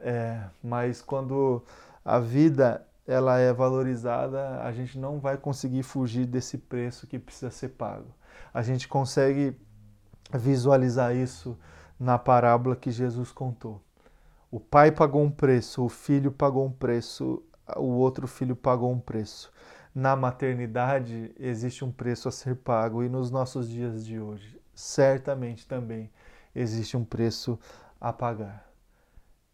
É, 0.00 0.42
mas 0.60 1.00
quando 1.00 1.62
a 2.04 2.18
vida 2.18 2.84
ela 3.06 3.38
é 3.38 3.52
valorizada, 3.52 4.60
a 4.60 4.72
gente 4.72 4.98
não 4.98 5.20
vai 5.20 5.36
conseguir 5.36 5.84
fugir 5.84 6.26
desse 6.26 6.58
preço 6.58 7.06
que 7.06 7.20
precisa 7.20 7.52
ser 7.52 7.68
pago. 7.68 8.12
A 8.52 8.62
gente 8.62 8.88
consegue 8.88 9.56
visualizar 10.34 11.14
isso 11.14 11.56
na 11.96 12.18
parábola 12.18 12.74
que 12.74 12.90
Jesus 12.90 13.30
contou. 13.30 13.80
O 14.50 14.58
pai 14.58 14.90
pagou 14.90 15.22
um 15.22 15.30
preço, 15.30 15.84
o 15.84 15.88
filho 15.88 16.32
pagou 16.32 16.66
um 16.66 16.72
preço, 16.72 17.44
o 17.76 17.90
outro 17.90 18.26
filho 18.26 18.56
pagou 18.56 18.90
um 18.90 18.98
preço. 18.98 19.52
Na 19.94 20.16
maternidade 20.16 21.32
existe 21.38 21.84
um 21.84 21.92
preço 21.92 22.28
a 22.28 22.32
ser 22.32 22.56
pago 22.56 23.04
e 23.04 23.08
nos 23.08 23.30
nossos 23.30 23.68
dias 23.68 24.04
de 24.04 24.18
hoje, 24.18 24.60
certamente 24.74 25.64
também 25.64 26.10
existe 26.54 26.96
um 26.96 27.04
preço 27.04 27.58
a 28.00 28.12
pagar. 28.12 28.70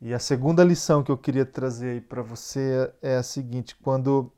E 0.00 0.12
a 0.12 0.18
segunda 0.18 0.62
lição 0.62 1.02
que 1.02 1.11
eu 1.11 1.16
queria 1.16 1.46
trazer 1.46 1.90
aí 1.90 2.00
para 2.00 2.22
você 2.22 2.92
é 3.00 3.16
a 3.16 3.22
seguinte: 3.22 3.74
quando 3.76 4.32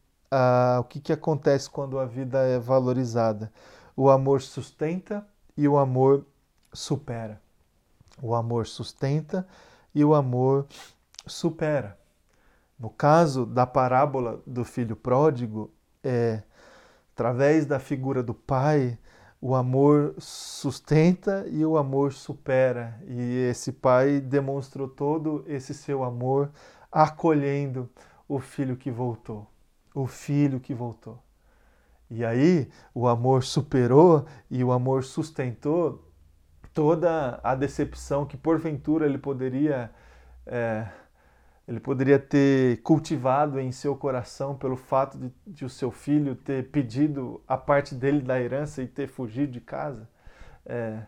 o 0.78 0.84
que, 0.84 1.00
que 1.00 1.12
acontece 1.12 1.68
quando 1.68 1.98
a 1.98 2.04
vida 2.04 2.38
é 2.38 2.58
valorizada? 2.58 3.52
O 3.96 4.10
amor 4.10 4.40
sustenta 4.40 5.26
e 5.56 5.66
o 5.66 5.76
amor 5.76 6.24
supera. 6.72 7.40
O 8.22 8.34
amor 8.34 8.66
sustenta 8.66 9.46
e 9.94 10.04
o 10.04 10.14
amor 10.14 10.66
supera. 11.26 11.98
No 12.78 12.90
caso 12.90 13.44
da 13.44 13.66
parábola 13.66 14.40
do 14.46 14.64
filho 14.64 14.94
pródigo, 14.94 15.72
é 16.02 16.42
através 17.12 17.66
da 17.66 17.80
figura 17.80 18.22
do 18.22 18.32
pai, 18.32 18.96
o 19.40 19.54
amor 19.54 20.14
sustenta 20.18 21.46
e 21.48 21.64
o 21.64 21.76
amor 21.76 22.12
supera. 22.12 23.00
E 23.06 23.48
esse 23.50 23.72
pai 23.72 24.20
demonstrou 24.20 24.88
todo 24.88 25.44
esse 25.46 25.72
seu 25.72 26.02
amor 26.02 26.50
acolhendo 26.90 27.88
o 28.28 28.38
filho 28.40 28.76
que 28.76 28.90
voltou. 28.90 29.46
O 29.94 30.06
filho 30.06 30.58
que 30.60 30.74
voltou. 30.74 31.18
E 32.10 32.24
aí 32.24 32.68
o 32.94 33.06
amor 33.06 33.44
superou 33.44 34.26
e 34.50 34.64
o 34.64 34.72
amor 34.72 35.04
sustentou 35.04 36.04
toda 36.72 37.38
a 37.42 37.54
decepção 37.54 38.24
que 38.24 38.36
porventura 38.36 39.06
ele 39.06 39.18
poderia 39.18 39.90
é, 40.46 40.86
ele 41.68 41.78
poderia 41.78 42.18
ter 42.18 42.80
cultivado 42.80 43.60
em 43.60 43.70
seu 43.70 43.94
coração 43.94 44.56
pelo 44.56 44.74
fato 44.74 45.18
de, 45.18 45.30
de, 45.46 45.64
o 45.66 45.68
seu 45.68 45.90
filho 45.90 46.34
ter 46.34 46.70
pedido 46.70 47.42
a 47.46 47.58
parte 47.58 47.94
dele 47.94 48.22
da 48.22 48.40
herança 48.40 48.82
e 48.82 48.86
ter 48.86 49.06
fugido 49.06 49.52
de 49.52 49.60
casa. 49.60 50.08
É, 50.64 51.02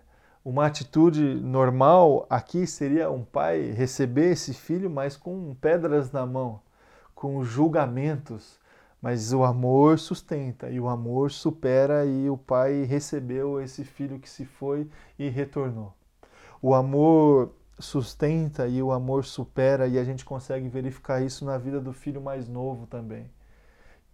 uma 0.44 0.66
atitude 0.66 1.34
normal 1.36 2.26
aqui 2.28 2.66
seria 2.66 3.10
um 3.10 3.24
pai 3.24 3.70
receber 3.70 4.32
esse 4.32 4.52
filho, 4.52 4.90
mas 4.90 5.16
com 5.16 5.54
pedras 5.54 6.12
na 6.12 6.26
mão, 6.26 6.60
com 7.14 7.42
julgamentos. 7.42 8.60
Mas 9.00 9.32
o 9.32 9.44
amor 9.44 9.98
sustenta 9.98 10.68
e 10.68 10.78
o 10.78 10.90
amor 10.90 11.30
supera, 11.30 12.04
e 12.04 12.28
o 12.28 12.36
pai 12.36 12.82
recebeu 12.82 13.62
esse 13.62 13.82
filho 13.82 14.18
que 14.18 14.28
se 14.28 14.44
foi 14.44 14.86
e 15.18 15.30
retornou. 15.30 15.94
O 16.60 16.74
amor 16.74 17.54
sustenta 17.80 18.66
e 18.66 18.82
o 18.82 18.92
amor 18.92 19.24
supera, 19.24 19.86
e 19.86 19.98
a 19.98 20.04
gente 20.04 20.24
consegue 20.24 20.68
verificar 20.68 21.22
isso 21.22 21.44
na 21.44 21.58
vida 21.58 21.80
do 21.80 21.92
filho 21.92 22.20
mais 22.20 22.48
novo 22.48 22.86
também, 22.86 23.30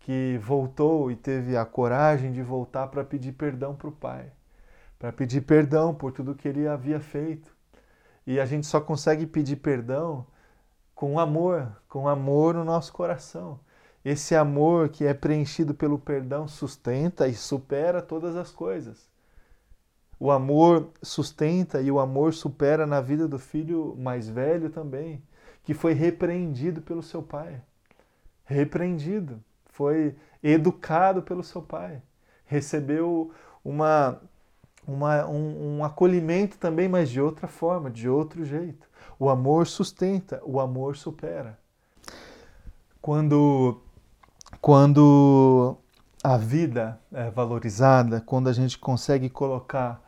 que 0.01 0.39
voltou 0.43 1.11
e 1.11 1.17
teve 1.17 1.57
a 1.57 1.65
coragem 1.65 2.33
de 2.33 2.43
voltar 2.43 2.89
para 2.89 3.05
pedir 3.05 3.33
perdão 3.33 3.75
para 3.75 3.89
o 3.89 3.93
pai, 3.93 4.33
para 4.99 5.13
pedir 5.13 5.43
perdão 5.43 5.95
por 5.95 6.13
tudo 6.13 6.35
que 6.35 6.49
ele 6.49 6.67
havia 6.67 7.01
feito. 7.01 7.55
E 8.27 8.41
a 8.41 8.47
gente 8.47 8.67
só 8.67 8.81
consegue 8.81 9.27
pedir 9.27 9.57
perdão 9.57 10.27
com 10.95 11.19
amor, 11.19 11.71
com 11.89 12.09
amor 12.09 12.55
no 12.55 12.65
nosso 12.65 12.93
coração. 12.93 13.61
Esse 14.05 14.35
amor 14.35 14.89
que 14.89 15.05
é 15.05 15.13
preenchido 15.13 15.75
pelo 15.75 15.99
perdão 15.99 16.47
sustenta 16.49 17.29
e 17.29 17.35
supera 17.35 18.01
todas 18.01 18.37
as 18.37 18.51
coisas. 18.51 19.09
O 20.19 20.31
amor 20.31 20.89
sustenta 21.03 21.81
e 21.83 21.91
o 21.91 22.01
amor 22.01 22.33
supera 22.33 22.87
na 22.87 23.01
vida 23.01 23.29
do 23.29 23.39
filho 23.39 23.95
mais 23.99 24.29
velho 24.29 24.71
também, 24.71 25.23
que 25.63 25.75
foi 25.75 25.93
repreendido 25.93 26.81
pelo 26.81 27.03
seu 27.03 27.23
pai. 27.23 27.61
Repreendido, 28.45 29.43
foi 29.67 30.17
educado 30.43 31.23
pelo 31.23 31.43
seu 31.43 31.61
pai. 31.61 32.01
Recebeu 32.47 33.31
uma, 33.63 34.21
uma, 34.87 35.27
um, 35.27 35.79
um 35.79 35.85
acolhimento 35.85 36.57
também, 36.57 36.89
mas 36.89 37.11
de 37.11 37.21
outra 37.21 37.47
forma, 37.47 37.91
de 37.91 38.09
outro 38.09 38.45
jeito. 38.45 38.89
O 39.19 39.29
amor 39.29 39.67
sustenta, 39.67 40.41
o 40.45 40.61
amor 40.61 40.97
supera. 40.97 41.59
Quando, 43.03 43.81
quando 44.61 45.77
a 46.23 46.37
vida 46.39 46.99
é 47.13 47.31
valorizada, 47.31 48.21
quando 48.21 48.49
a 48.49 48.53
gente 48.53 48.79
consegue 48.79 49.29
colocar 49.29 50.06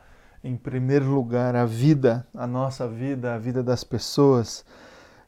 em 0.49 0.57
primeiro 0.57 1.05
lugar 1.05 1.55
a 1.55 1.67
vida, 1.67 2.27
a 2.35 2.47
nossa 2.47 2.89
vida, 2.89 3.35
a 3.35 3.39
vida 3.39 3.63
das 3.63 3.85
pessoas, 3.85 4.65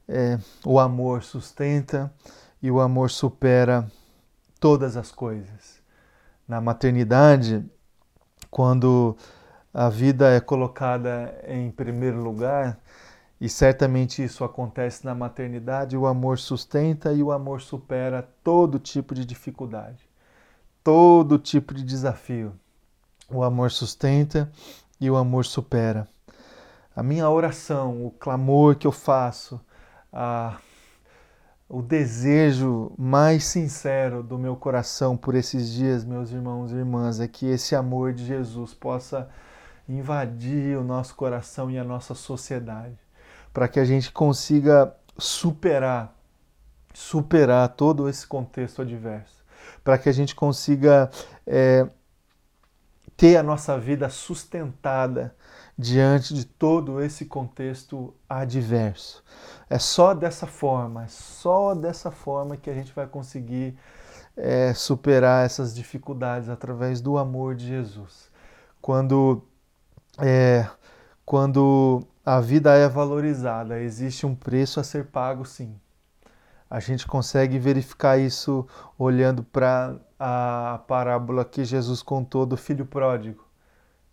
é, 0.09 0.39
o 0.65 0.81
amor 0.81 1.23
sustenta 1.23 2.11
e 2.63 2.71
o 2.71 2.81
amor 2.81 3.11
supera 3.11 3.87
todas 4.59 4.97
as 4.97 5.13
coisas. 5.13 5.83
Na 6.49 6.59
maternidade, 6.59 7.63
quando 8.51 9.15
a 9.75 9.91
vida 9.91 10.31
é 10.31 10.41
colocada 10.41 11.39
em 11.47 11.71
primeiro 11.71 12.23
lugar, 12.23 12.79
e 13.39 13.49
certamente 13.49 14.25
isso 14.25 14.43
acontece 14.43 15.05
na 15.05 15.15
maternidade, 15.15 15.99
o 15.99 16.07
amor 16.07 16.39
sustenta 16.39 17.13
e 17.13 17.23
o 17.23 17.31
amor 17.31 17.61
supera 17.61 18.27
todo 18.43 18.79
tipo 18.79 19.15
de 19.15 19.27
dificuldade, 19.27 20.03
todo 20.83 21.39
tipo 21.39 21.75
de 21.75 21.83
desafio. 21.83 22.55
O 23.29 23.45
amor 23.45 23.71
sustenta 23.71 24.51
e 25.01 25.11
o 25.11 25.17
amor 25.17 25.45
supera. 25.45 26.07
A 26.95 27.03
minha 27.03 27.29
oração, 27.31 28.05
o 28.05 28.11
clamor 28.11 28.77
que 28.77 28.87
eu 28.87 28.93
faço, 28.93 29.61
a, 30.13 30.59
o 31.69 31.81
desejo 31.81 32.93
mais 32.99 33.45
sincero 33.45 34.23
do 34.23 34.37
meu 34.37 34.57
coração 34.57 35.17
por 35.17 35.35
esses 35.35 35.71
dias, 35.71 36.05
meus 36.05 36.33
irmãos 36.33 36.73
e 36.73 36.77
irmãs, 36.77 37.21
é 37.21 37.29
que 37.29 37.47
esse 37.47 37.75
amor 37.75 38.13
de 38.13 38.27
Jesus 38.27 38.75
possa 38.75 39.29
invadir 39.89 40.77
o 40.77 40.85
nosso 40.85 41.15
coração 41.15 41.71
e 41.71 41.79
a 41.79 41.85
nossa 41.85 42.15
sociedade. 42.15 42.99
para 43.53 43.67
que 43.67 43.81
a 43.81 43.85
gente 43.85 44.13
consiga 44.13 44.95
superar, 45.19 46.15
superar 46.95 47.69
todo 47.71 48.09
esse 48.09 48.27
contexto 48.27 48.83
adverso, 48.83 49.45
para 49.83 49.99
que 49.99 50.09
a 50.09 50.13
gente 50.13 50.35
consiga 50.35 51.11
é, 51.47 51.87
ter 53.21 53.37
a 53.37 53.43
nossa 53.43 53.79
vida 53.79 54.09
sustentada 54.09 55.37
diante 55.77 56.33
de 56.33 56.47
todo 56.47 57.03
esse 57.03 57.27
contexto 57.27 58.15
adverso. 58.27 59.23
É 59.69 59.79
só 59.79 60.15
dessa 60.15 60.47
forma, 60.47 61.05
é 61.05 61.09
só 61.09 61.75
dessa 61.75 62.11
forma 62.11 62.57
que 62.57 62.71
a 62.71 62.73
gente 62.73 62.95
vai 62.95 63.07
conseguir 63.07 63.77
é, 64.35 64.73
superar 64.73 65.45
essas 65.45 65.75
dificuldades 65.75 66.49
através 66.49 67.03
do 67.03 67.19
amor 67.19 67.55
de 67.55 67.67
Jesus. 67.67 68.31
Quando, 68.81 69.43
é, 70.19 70.67
quando 71.27 72.03
a 72.25 72.41
vida 72.41 72.75
é 72.75 72.89
valorizada, 72.89 73.83
existe 73.83 74.25
um 74.25 74.35
preço 74.35 74.81
a 74.81 74.83
ser 74.83 75.09
pago, 75.09 75.45
sim. 75.45 75.79
A 76.71 76.79
gente 76.79 77.05
consegue 77.05 77.59
verificar 77.59 78.17
isso 78.17 78.65
olhando 78.97 79.43
para 79.43 79.97
a 80.17 80.81
parábola 80.87 81.45
que 81.45 81.65
Jesus 81.65 82.01
contou 82.01 82.47
do 82.47 82.57
filho 82.57 82.87
pródigo. 82.87 83.45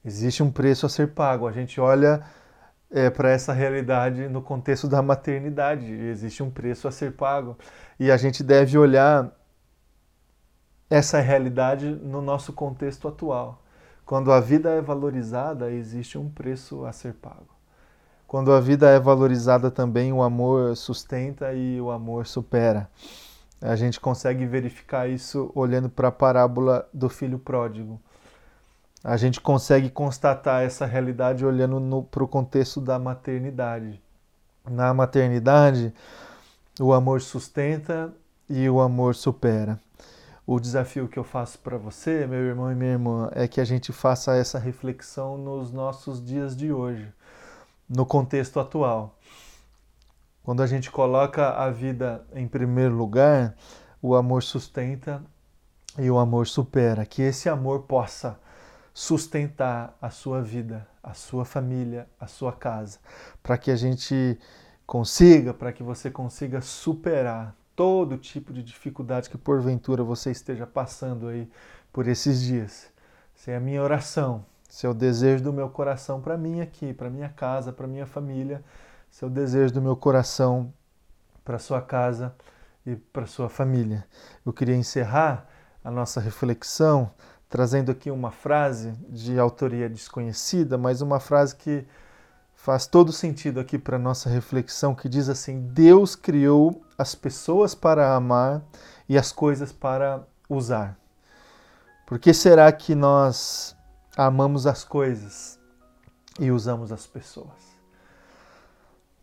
Existe 0.03 0.41
um 0.41 0.51
preço 0.51 0.85
a 0.85 0.89
ser 0.89 1.13
pago. 1.13 1.47
A 1.47 1.51
gente 1.51 1.79
olha 1.79 2.23
é, 2.89 3.11
para 3.11 3.29
essa 3.29 3.53
realidade 3.53 4.27
no 4.27 4.41
contexto 4.41 4.87
da 4.87 5.03
maternidade. 5.03 5.85
Existe 5.85 6.41
um 6.41 6.49
preço 6.49 6.87
a 6.87 6.91
ser 6.91 7.11
pago. 7.13 7.55
E 7.99 8.09
a 8.09 8.17
gente 8.17 8.43
deve 8.43 8.75
olhar 8.75 9.31
essa 10.89 11.19
realidade 11.19 11.85
no 11.87 12.21
nosso 12.21 12.53
contexto 12.53 13.07
atual. 13.07 13.63
Quando 14.05 14.31
a 14.31 14.39
vida 14.39 14.71
é 14.71 14.81
valorizada, 14.81 15.69
existe 15.71 16.17
um 16.17 16.29
preço 16.29 16.85
a 16.85 16.91
ser 16.91 17.13
pago. 17.13 17.56
Quando 18.27 18.51
a 18.51 18.59
vida 18.59 18.89
é 18.89 18.99
valorizada 18.99 19.71
também, 19.71 20.11
o 20.11 20.21
amor 20.21 20.75
sustenta 20.75 21.53
e 21.53 21.79
o 21.79 21.89
amor 21.89 22.27
supera. 22.27 22.89
A 23.61 23.75
gente 23.75 23.99
consegue 23.99 24.45
verificar 24.45 25.09
isso 25.09 25.49
olhando 25.55 25.89
para 25.89 26.09
a 26.09 26.11
parábola 26.11 26.87
do 26.93 27.07
filho 27.07 27.39
pródigo. 27.39 27.99
A 29.03 29.15
gente 29.15 29.39
consegue 29.39 29.89
constatar 29.89 30.63
essa 30.63 30.85
realidade 30.85 31.45
olhando 31.45 32.03
para 32.11 32.23
o 32.23 32.27
contexto 32.27 32.81
da 32.81 32.99
maternidade. 32.99 34.01
Na 34.69 34.93
maternidade, 34.93 35.93
o 36.79 36.91
amor 36.91 37.21
sustenta 37.21 38.13
e 38.49 38.69
o 38.69 38.81
amor 38.81 39.15
supera 39.15 39.79
o 40.47 40.61
desafio 40.61 41.09
que 41.09 41.19
eu 41.19 41.25
faço 41.25 41.59
para 41.59 41.77
você, 41.77 42.25
meu 42.25 42.39
irmão 42.39 42.71
e 42.71 42.75
minha 42.75 42.93
irmã, 42.93 43.29
é 43.33 43.49
que 43.49 43.59
a 43.59 43.65
gente 43.65 43.91
faça 43.91 44.33
essa 44.33 44.57
reflexão 44.57 45.37
nos 45.37 45.73
nossos 45.73 46.23
dias 46.23 46.55
de 46.55 46.71
hoje, 46.71 47.05
no 47.87 48.05
contexto 48.05 48.59
atual. 48.59 49.17
Quando 50.43 50.63
a 50.63 50.67
gente 50.67 50.89
coloca 50.89 51.51
a 51.51 51.69
vida 51.69 52.25
em 52.33 52.47
primeiro 52.47 52.95
lugar, 52.95 53.55
o 54.01 54.15
amor 54.15 54.43
sustenta 54.43 55.21
e 55.97 56.09
o 56.09 56.17
amor 56.17 56.47
supera. 56.47 57.05
Que 57.05 57.21
esse 57.21 57.49
amor 57.49 57.83
possa 57.83 58.39
sustentar 58.93 59.95
a 60.01 60.09
sua 60.09 60.41
vida, 60.41 60.87
a 61.03 61.13
sua 61.13 61.45
família, 61.45 62.07
a 62.19 62.27
sua 62.27 62.51
casa, 62.51 62.99
para 63.43 63.57
que 63.57 63.69
a 63.69 63.75
gente 63.75 64.39
consiga, 64.85 65.53
para 65.53 65.71
que 65.71 65.83
você 65.83 66.09
consiga 66.09 66.61
superar 66.61 67.55
todo 67.75 68.17
tipo 68.17 68.51
de 68.51 68.63
dificuldade 68.63 69.29
que 69.29 69.37
porventura 69.37 70.03
você 70.03 70.31
esteja 70.31 70.65
passando 70.65 71.27
aí 71.27 71.47
por 71.93 72.07
esses 72.07 72.41
dias. 72.41 72.87
Essa 73.35 73.51
é 73.51 73.57
a 73.57 73.59
minha 73.59 73.83
oração, 73.83 74.43
o 74.85 74.93
desejo 74.93 75.43
do 75.43 75.53
meu 75.53 75.69
coração 75.69 76.19
para 76.19 76.37
mim 76.37 76.59
aqui, 76.59 76.93
para 76.93 77.09
minha 77.09 77.29
casa, 77.29 77.71
para 77.71 77.87
minha 77.87 78.05
família, 78.05 78.63
o 79.21 79.29
desejo 79.29 79.73
do 79.73 79.81
meu 79.81 79.95
coração 79.95 80.71
para 81.43 81.57
sua 81.57 81.81
casa 81.81 82.35
e 82.85 82.95
para 82.95 83.25
sua 83.25 83.49
família. 83.49 84.05
Eu 84.45 84.51
queria 84.51 84.75
encerrar 84.75 85.47
a 85.83 85.89
nossa 85.89 86.19
reflexão 86.19 87.09
trazendo 87.49 87.91
aqui 87.91 88.11
uma 88.11 88.31
frase 88.31 88.91
de 89.09 89.39
autoria 89.39 89.89
desconhecida, 89.89 90.77
mas 90.77 91.01
uma 91.01 91.19
frase 91.19 91.55
que 91.55 91.85
faz 92.53 92.85
todo 92.85 93.13
sentido 93.13 93.59
aqui 93.59 93.77
para 93.77 93.97
nossa 93.97 94.29
reflexão, 94.29 94.93
que 94.93 95.07
diz 95.07 95.29
assim: 95.29 95.61
Deus 95.71 96.15
criou 96.15 96.83
as 96.97 97.15
pessoas 97.15 97.73
para 97.73 98.13
amar 98.13 98.61
e 99.07 99.17
as 99.17 99.31
coisas 99.31 99.71
para 99.71 100.23
usar. 100.49 100.97
Por 102.05 102.19
que 102.19 102.33
será 102.33 102.71
que 102.71 102.93
nós 102.93 103.76
amamos 104.17 104.65
as 104.65 104.83
coisas 104.83 105.59
e 106.39 106.49
usamos 106.49 106.91
as 106.91 107.05
pessoas? 107.05 107.77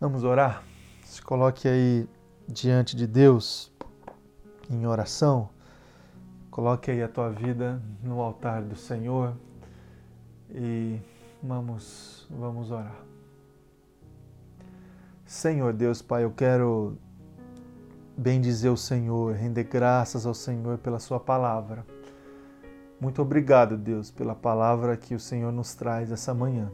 Vamos 0.01 0.23
orar? 0.23 0.63
Se 1.05 1.21
coloque 1.21 1.67
aí 1.67 2.09
diante 2.47 2.95
de 2.95 3.07
Deus 3.07 3.73
em 4.71 4.87
oração. 4.87 5.51
Coloque 6.51 6.93
aí 6.93 7.03
a 7.03 7.09
tua 7.09 7.31
vida 7.31 7.83
no 8.03 8.21
altar 8.21 8.63
do 8.63 8.77
Senhor 8.77 9.35
e 10.51 11.01
vamos 11.43 12.29
vamos 12.31 12.71
orar. 12.71 13.05
Senhor 15.27 15.73
Deus, 15.73 16.01
Pai, 16.01 16.23
eu 16.23 16.31
quero 16.31 16.97
bendizer 18.17 18.71
o 18.71 18.77
Senhor, 18.77 19.35
render 19.35 19.65
graças 19.65 20.25
ao 20.27 20.35
Senhor 20.35 20.79
pela 20.79 21.01
Sua 21.01 21.19
palavra. 21.19 21.85
Muito 23.01 23.21
obrigado, 23.21 23.77
Deus, 23.77 24.11
pela 24.11 24.35
palavra 24.35 24.97
que 24.97 25.15
o 25.15 25.21
Senhor 25.21 25.53
nos 25.53 25.75
traz 25.75 26.11
essa 26.11 26.33
manhã. 26.33 26.71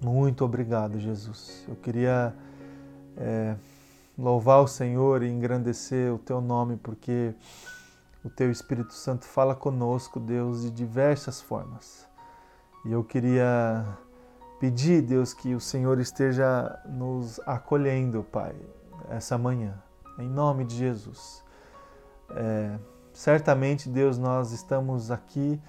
Muito 0.00 0.44
obrigado, 0.44 0.98
Jesus. 0.98 1.64
Eu 1.68 1.76
queria 1.76 2.34
é, 3.16 3.54
louvar 4.18 4.62
o 4.62 4.66
Senhor 4.66 5.22
e 5.22 5.28
engrandecer 5.28 6.12
o 6.12 6.18
Teu 6.18 6.40
nome, 6.40 6.76
porque 6.76 7.34
o 8.24 8.28
Teu 8.28 8.50
Espírito 8.50 8.92
Santo 8.92 9.24
fala 9.24 9.54
conosco, 9.54 10.18
Deus, 10.18 10.62
de 10.62 10.70
diversas 10.70 11.40
formas. 11.40 12.06
E 12.84 12.92
eu 12.92 13.04
queria 13.04 13.86
Pedir, 14.62 15.02
Deus, 15.02 15.34
que 15.34 15.56
o 15.56 15.60
Senhor 15.60 15.98
esteja 15.98 16.80
nos 16.88 17.40
acolhendo, 17.44 18.22
Pai, 18.22 18.54
essa 19.10 19.36
manhã, 19.36 19.74
em 20.20 20.28
nome 20.28 20.64
de 20.64 20.76
Jesus. 20.76 21.42
É, 22.30 22.78
certamente, 23.12 23.88
Deus, 23.88 24.18
nós 24.18 24.52
estamos 24.52 25.10
aqui 25.10 25.60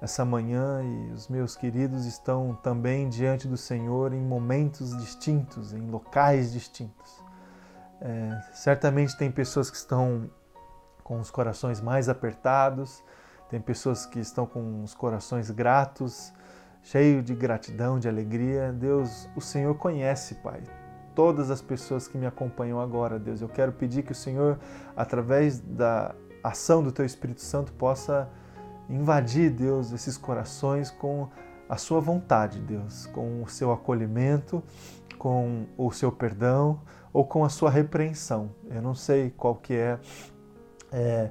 essa 0.00 0.24
manhã 0.24 0.82
e 0.82 1.12
os 1.12 1.28
meus 1.28 1.56
queridos 1.56 2.04
estão 2.04 2.54
também 2.62 3.08
diante 3.08 3.48
do 3.48 3.56
Senhor 3.56 4.12
em 4.12 4.20
momentos 4.20 4.96
distintos, 4.98 5.72
em 5.72 5.88
locais 5.88 6.52
distintos. 6.52 7.24
É, 8.00 8.40
certamente 8.52 9.16
tem 9.16 9.30
pessoas 9.30 9.70
que 9.70 9.76
estão 9.76 10.30
com 11.02 11.18
os 11.18 11.30
corações 11.30 11.80
mais 11.80 12.08
apertados, 12.08 13.02
tem 13.48 13.60
pessoas 13.60 14.04
que 14.04 14.18
estão 14.18 14.44
com 14.44 14.82
os 14.82 14.94
corações 14.94 15.50
gratos, 15.50 16.32
cheio 16.82 17.22
de 17.22 17.34
gratidão, 17.34 17.98
de 17.98 18.08
alegria. 18.08 18.72
Deus, 18.72 19.28
o 19.34 19.40
Senhor 19.40 19.74
conhece, 19.76 20.34
Pai, 20.36 20.62
todas 21.14 21.50
as 21.50 21.62
pessoas 21.62 22.06
que 22.06 22.18
me 22.18 22.26
acompanham 22.26 22.80
agora, 22.80 23.18
Deus. 23.18 23.40
Eu 23.40 23.48
quero 23.48 23.72
pedir 23.72 24.02
que 24.02 24.12
o 24.12 24.14
Senhor, 24.14 24.58
através 24.94 25.58
da 25.60 26.14
ação 26.48 26.82
do 26.82 26.92
Teu 26.92 27.04
Espírito 27.04 27.40
Santo, 27.40 27.72
possa 27.72 28.28
invadir, 28.88 29.50
Deus, 29.50 29.92
esses 29.92 30.16
corações 30.16 30.90
com 30.90 31.28
a 31.68 31.76
Sua 31.76 32.00
vontade, 32.00 32.60
Deus, 32.60 33.06
com 33.06 33.42
o 33.42 33.48
seu 33.48 33.72
acolhimento, 33.72 34.62
com 35.18 35.66
o 35.76 35.90
seu 35.90 36.12
perdão 36.12 36.80
ou 37.12 37.24
com 37.24 37.44
a 37.44 37.48
sua 37.48 37.70
repreensão. 37.70 38.50
Eu 38.70 38.82
não 38.82 38.94
sei 38.94 39.30
qual 39.30 39.54
que 39.54 39.74
é, 39.74 39.98
é 40.92 41.30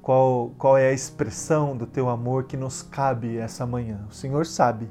qual, 0.00 0.52
qual 0.56 0.78
é 0.78 0.88
a 0.88 0.92
expressão 0.92 1.76
do 1.76 1.86
teu 1.86 2.08
amor 2.08 2.44
que 2.44 2.56
nos 2.56 2.80
cabe 2.80 3.36
essa 3.36 3.66
manhã. 3.66 4.06
O 4.08 4.14
Senhor 4.14 4.46
sabe, 4.46 4.90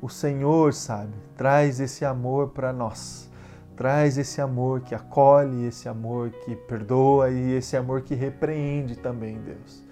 o 0.00 0.08
Senhor 0.08 0.72
sabe. 0.72 1.14
Traz 1.36 1.80
esse 1.80 2.04
amor 2.04 2.50
para 2.50 2.72
nós. 2.72 3.31
Traz 3.76 4.18
esse 4.18 4.40
amor 4.40 4.80
que 4.80 4.94
acolhe, 4.94 5.66
esse 5.66 5.88
amor 5.88 6.30
que 6.30 6.54
perdoa 6.54 7.30
e 7.30 7.52
esse 7.52 7.76
amor 7.76 8.02
que 8.02 8.14
repreende 8.14 8.96
também, 8.96 9.40
Deus. 9.40 9.82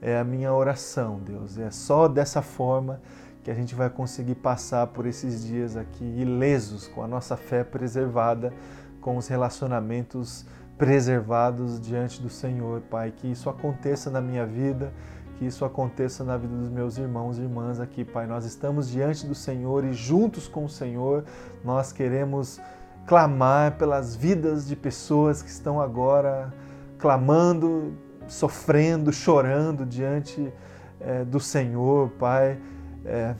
É 0.00 0.18
a 0.18 0.24
minha 0.24 0.52
oração, 0.52 1.18
Deus. 1.18 1.58
É 1.58 1.70
só 1.70 2.06
dessa 2.06 2.42
forma 2.42 3.00
que 3.42 3.50
a 3.50 3.54
gente 3.54 3.74
vai 3.74 3.90
conseguir 3.90 4.36
passar 4.36 4.86
por 4.88 5.04
esses 5.04 5.44
dias 5.44 5.76
aqui 5.76 6.04
ilesos, 6.04 6.86
com 6.88 7.02
a 7.02 7.06
nossa 7.06 7.36
fé 7.36 7.64
preservada, 7.64 8.52
com 9.00 9.16
os 9.16 9.28
relacionamentos 9.28 10.46
preservados 10.78 11.80
diante 11.80 12.22
do 12.22 12.30
Senhor, 12.30 12.80
Pai. 12.82 13.12
Que 13.14 13.30
isso 13.30 13.50
aconteça 13.50 14.10
na 14.10 14.20
minha 14.20 14.46
vida, 14.46 14.92
que 15.38 15.44
isso 15.44 15.64
aconteça 15.64 16.24
na 16.24 16.36
vida 16.36 16.54
dos 16.54 16.70
meus 16.70 16.96
irmãos 16.96 17.38
e 17.38 17.42
irmãs 17.42 17.80
aqui, 17.80 18.04
Pai. 18.04 18.26
Nós 18.26 18.44
estamos 18.44 18.88
diante 18.88 19.26
do 19.26 19.34
Senhor 19.34 19.84
e 19.84 19.92
juntos 19.92 20.48
com 20.48 20.64
o 20.64 20.68
Senhor 20.68 21.24
nós 21.64 21.92
queremos 21.92 22.60
clamar 23.06 23.76
pelas 23.76 24.16
vidas 24.16 24.66
de 24.66 24.74
pessoas 24.74 25.42
que 25.42 25.50
estão 25.50 25.80
agora 25.80 26.52
clamando, 26.98 27.92
sofrendo, 28.26 29.12
chorando 29.12 29.84
diante 29.84 30.52
é, 31.00 31.24
do 31.24 31.38
Senhor, 31.38 32.08
Pai. 32.18 32.58
É, 33.04 33.34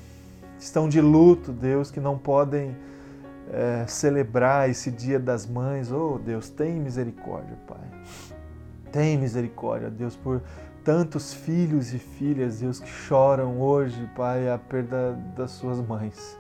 estão 0.59 0.89
de 0.89 1.01
luto, 1.01 1.53
Deus, 1.53 1.91
que 1.91 2.01
não 2.01 2.19
podem 2.19 2.77
é, 3.53 3.85
celebrar 3.87 4.69
esse 4.69 4.91
Dia 4.91 5.19
das 5.19 5.47
Mães. 5.47 5.91
Oh 5.91 6.19
Deus, 6.19 6.51
tem 6.51 6.79
misericórdia, 6.79 7.57
Pai. 7.67 7.89
Tem 8.93 9.17
misericórdia, 9.19 9.91
Deus, 9.91 10.15
por 10.15 10.43
tantos 10.85 11.33
filhos 11.33 11.95
e 11.95 11.99
filhas, 11.99 12.61
Deus, 12.61 12.79
que 12.79 12.89
choram 12.89 13.59
hoje, 13.59 14.09
Pai, 14.15 14.49
a 14.51 14.59
perda 14.59 15.12
das 15.35 15.53
suas 15.53 15.81
mães. 15.81 16.39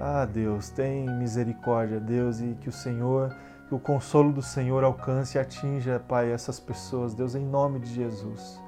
Ah, 0.00 0.24
Deus, 0.24 0.70
tem 0.70 1.06
misericórdia, 1.06 1.98
Deus, 1.98 2.40
e 2.40 2.56
que 2.60 2.68
o 2.68 2.72
Senhor, 2.72 3.34
que 3.66 3.74
o 3.74 3.80
consolo 3.80 4.32
do 4.32 4.42
Senhor 4.42 4.84
alcance 4.84 5.36
e 5.36 5.40
atinja, 5.40 6.00
Pai, 6.08 6.30
essas 6.30 6.60
pessoas, 6.60 7.14
Deus, 7.14 7.34
em 7.34 7.44
nome 7.44 7.80
de 7.80 7.92
Jesus. 7.92 8.62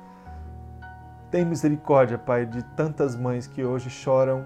Tem 1.30 1.44
misericórdia, 1.44 2.18
Pai, 2.18 2.46
de 2.46 2.64
tantas 2.74 3.14
mães 3.14 3.46
que 3.46 3.64
hoje 3.64 3.88
choram 3.88 4.44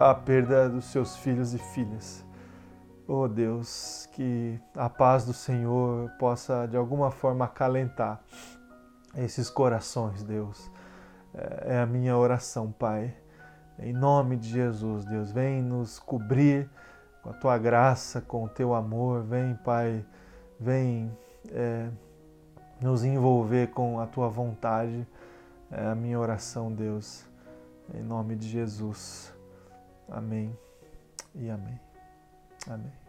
a 0.00 0.12
perda 0.12 0.68
dos 0.68 0.86
seus 0.86 1.16
filhos 1.16 1.54
e 1.54 1.58
filhas. 1.58 2.26
Oh 3.06 3.28
Deus, 3.28 4.08
que 4.12 4.60
a 4.74 4.90
paz 4.90 5.24
do 5.24 5.32
Senhor 5.32 6.10
possa 6.18 6.66
de 6.66 6.76
alguma 6.76 7.12
forma 7.12 7.44
acalentar 7.44 8.20
esses 9.16 9.48
corações, 9.48 10.24
Deus. 10.24 10.68
É, 11.32 11.76
é 11.76 11.78
a 11.78 11.86
minha 11.86 12.16
oração, 12.16 12.72
Pai. 12.72 13.14
Em 13.78 13.92
nome 13.92 14.36
de 14.36 14.48
Jesus, 14.48 15.04
Deus, 15.04 15.30
vem 15.30 15.62
nos 15.62 15.98
cobrir 15.98 16.68
com 17.22 17.30
a 17.30 17.32
tua 17.34 17.58
graça, 17.58 18.20
com 18.20 18.44
o 18.44 18.48
teu 18.48 18.74
amor. 18.74 19.22
Vem, 19.22 19.54
Pai, 19.54 20.04
vem 20.58 21.10
é, 21.50 21.88
nos 22.80 23.04
envolver 23.04 23.68
com 23.68 24.00
a 24.00 24.06
tua 24.06 24.28
vontade. 24.28 25.06
É 25.70 25.86
a 25.86 25.94
minha 25.94 26.18
oração, 26.18 26.72
Deus. 26.72 27.24
Em 27.94 28.02
nome 28.02 28.34
de 28.34 28.48
Jesus. 28.48 29.32
Amém 30.08 30.56
e 31.34 31.50
amém. 31.50 31.78
Amém. 32.68 33.05